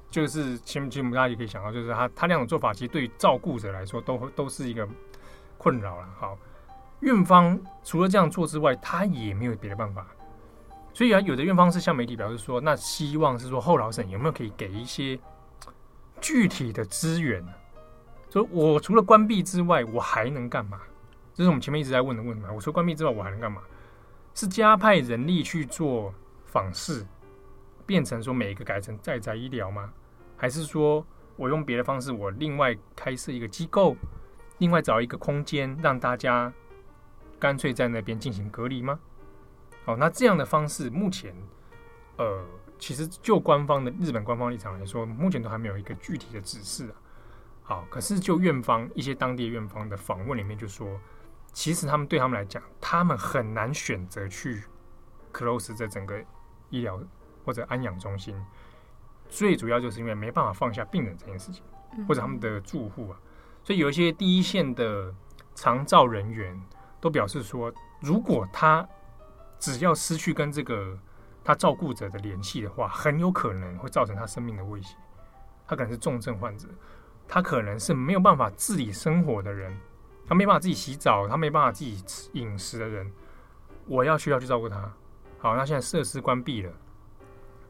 [0.09, 4.87] 就是其实大家也可以想到，就是他他两种做法，其实对于照顾者来说，都都是一个
[5.57, 6.07] 困扰了。
[6.17, 6.37] 好，
[6.99, 10.07] 院方除了这样做之外，他也没有别的办法。
[10.93, 15.19] 所以啊，有的院方是向媒体表示说，那希望是说后老省有没有可以给一些
[16.21, 17.43] 具体的资源？
[18.33, 20.81] 所以我除了关闭之外，我还能干嘛？
[21.35, 22.51] 这是我们前面一直在问的问题嘛。
[22.51, 23.61] 我说关闭之外，我还能干嘛？
[24.33, 26.11] 是加派人力去做
[26.43, 27.05] 访视？
[27.85, 29.93] 变成说每一个改成在宅医疗吗？
[30.35, 31.05] 还是说
[31.35, 33.95] 我用别的方式，我另外开设一个机构，
[34.57, 36.51] 另外找一个空间让大家
[37.37, 38.99] 干脆在那边进行隔离吗？
[39.85, 41.35] 好，那这样的方式目前，
[42.17, 42.43] 呃，
[42.79, 46.95] 其实就官方的日本官方立场来说，目前都还没有一个具体的指示啊。
[47.63, 50.99] 好，可是就院方一些当地院方的访问里面就说，
[51.51, 54.63] 其实他们对他们来讲，他们很难选择去
[55.33, 56.23] close 这整个
[56.69, 57.01] 医疗。
[57.45, 58.33] 或者安养中心，
[59.27, 61.61] 最主要就是因为没办法放下病人这件事情，
[62.07, 63.19] 或者他们的住户啊，
[63.65, 65.13] 所以有一些第一线的
[65.53, 66.57] 长照人员
[67.01, 68.87] 都表示说，如果他
[69.59, 70.97] 只要失去跟这个
[71.43, 74.95] 他照顾者的联系的话，很有可能会造成他生命的威胁。
[75.67, 76.69] 他可能是重症患者，
[77.33, 79.75] 他可能是没有办法自理生活的人，
[80.27, 83.11] 他没办法自己洗澡，他没办法自己吃饮食的人。
[83.87, 84.87] 我要需要去照顾他。
[85.39, 86.71] 好，那现在设施关闭了，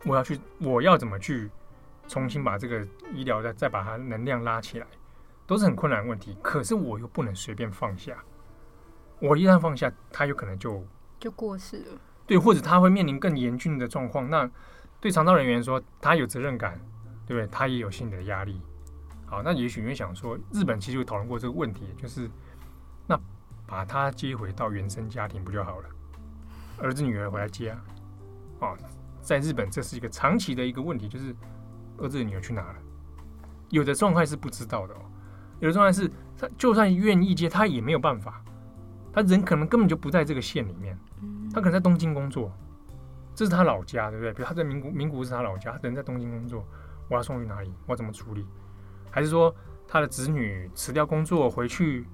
[0.03, 1.49] 我要去，我要怎么去
[2.09, 4.87] 重新把这个医疗再再把它能量拉起来，
[5.47, 6.35] 都是很困难的问题。
[6.41, 8.21] 可是我又不能随便放下，
[9.21, 10.85] 我一旦放下，他有可能就
[11.21, 12.01] 就过世了。
[12.27, 14.29] 对，或者他会面临更严峻的状况。
[14.29, 14.51] 那
[14.99, 16.77] 对长道人员说，他有责任感，
[17.25, 17.47] 对不对？
[17.49, 18.61] 他也有心理的压力。
[19.33, 22.29] 好，那也许你会想说，日本其实有讨论过这个问题，就是
[23.07, 23.19] 那
[23.65, 25.89] 把他接回到原生家庭不就好了？
[26.77, 27.81] 儿子女儿回来接啊？
[28.59, 28.77] 哦，
[29.23, 31.35] 在日本这是一个长期的一个问题，就是
[31.97, 32.75] 儿子女儿去哪了？
[33.69, 34.99] 有的状态是不知道的哦，
[35.59, 36.07] 有的状态是
[36.37, 38.39] 他就算愿意接，他也没有办法，
[39.11, 40.95] 他人可能根本就不在这个县里面，
[41.51, 42.51] 他可能在东京工作，
[43.33, 44.31] 这是他老家，对不对？
[44.31, 46.63] 比如他在名古名古屋是他老家，他人在东京工作，
[47.09, 47.73] 我要送去哪里？
[47.87, 48.45] 我要怎么处理？
[49.13, 49.55] 还是说
[49.87, 52.07] 他的子女辞掉工作回去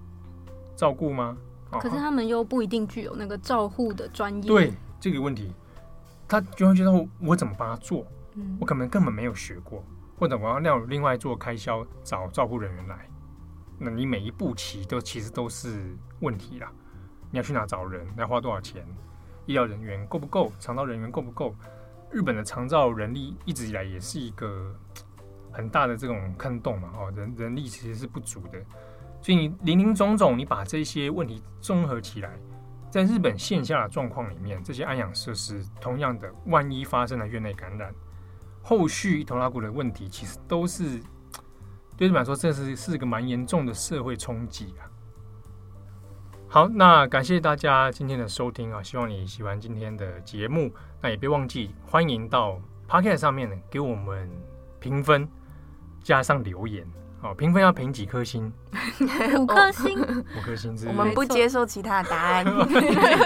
[0.76, 1.38] 照顾吗？
[1.72, 4.48] 可是他们又不一定具有那个照护的专业。
[4.50, 5.54] 对这个问题，
[6.28, 6.92] 他就会觉得
[7.22, 8.06] 我怎么帮他做？
[8.36, 9.82] 嗯我可能根本没有学过，
[10.18, 13.10] 或者我要要另外做开销找照护人员来。
[13.78, 16.70] 那你每一步棋都其实都是问题啦。
[17.32, 18.06] 你要去哪找人？
[18.18, 18.86] 要花多少钱？
[19.46, 20.52] 医疗人员够不够？
[20.60, 21.56] 长照人员够不够？
[22.12, 24.76] 日本的长照人力一直以来也是一个。
[25.60, 28.58] 很大的这种坑洞嘛，哦，人人力其实是不足的，
[29.22, 32.32] 所以你林林总总，你把这些问题综合起来，
[32.90, 37.94] 在日本线下的状况里面，这些安养设施同样的，万一发生了院内感染，
[38.64, 41.02] 后续一头拉骨的问题，其实都是
[41.98, 44.88] 对日本来说，这是是个蛮严重的社会冲击啊。
[46.48, 54.28] 好，那感谢大家今天的收听啊，希望你喜欢今天的节目，那也别忘记欢迎到 Podcast 上面给我们
[54.80, 55.30] 评分。
[56.10, 56.84] 加上留言，
[57.22, 58.52] 好，评分要评几颗星？
[59.38, 59.96] 五颗星，
[60.36, 60.76] 五颗星。
[60.88, 62.46] 我们不接受其他的答案。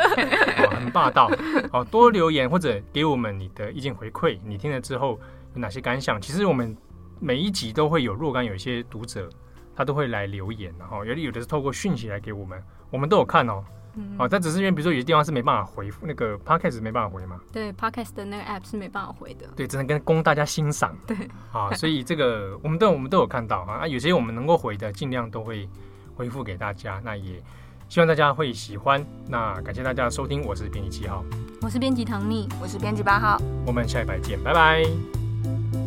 [0.69, 1.31] 很霸道。
[1.71, 4.37] 好，多留言或者给我们你的意见回馈。
[4.43, 5.17] 你听了之后
[5.53, 6.19] 有哪些感想？
[6.19, 6.75] 其实我们
[7.21, 9.29] 每一集都会有若干有一些读者，
[9.73, 13.63] 他都会来留言，然后有的有的是透过讯息来给我们，我们都有看哦。
[13.95, 17.39] 嗯、哦，但只是因为，比如说有些地方是没办法回复，那个 podcast 没办法回嘛。
[17.51, 19.47] 对，podcast 的那个 app 是没办法回的。
[19.55, 20.95] 对，只能跟供大家欣赏。
[21.05, 21.15] 对，
[21.51, 25.69] 啊，所以这个我们都我们都有看到啊，有些我们能够回的，尽量都会
[26.15, 26.99] 回复给大家。
[27.03, 27.41] 那也
[27.87, 29.05] 希望大家会喜欢。
[29.27, 31.23] 那感谢大家的收听，我是编辑七号，
[31.61, 35.82] 我是编辑唐蜜，我是编辑八号，我们下一拜见，拜拜。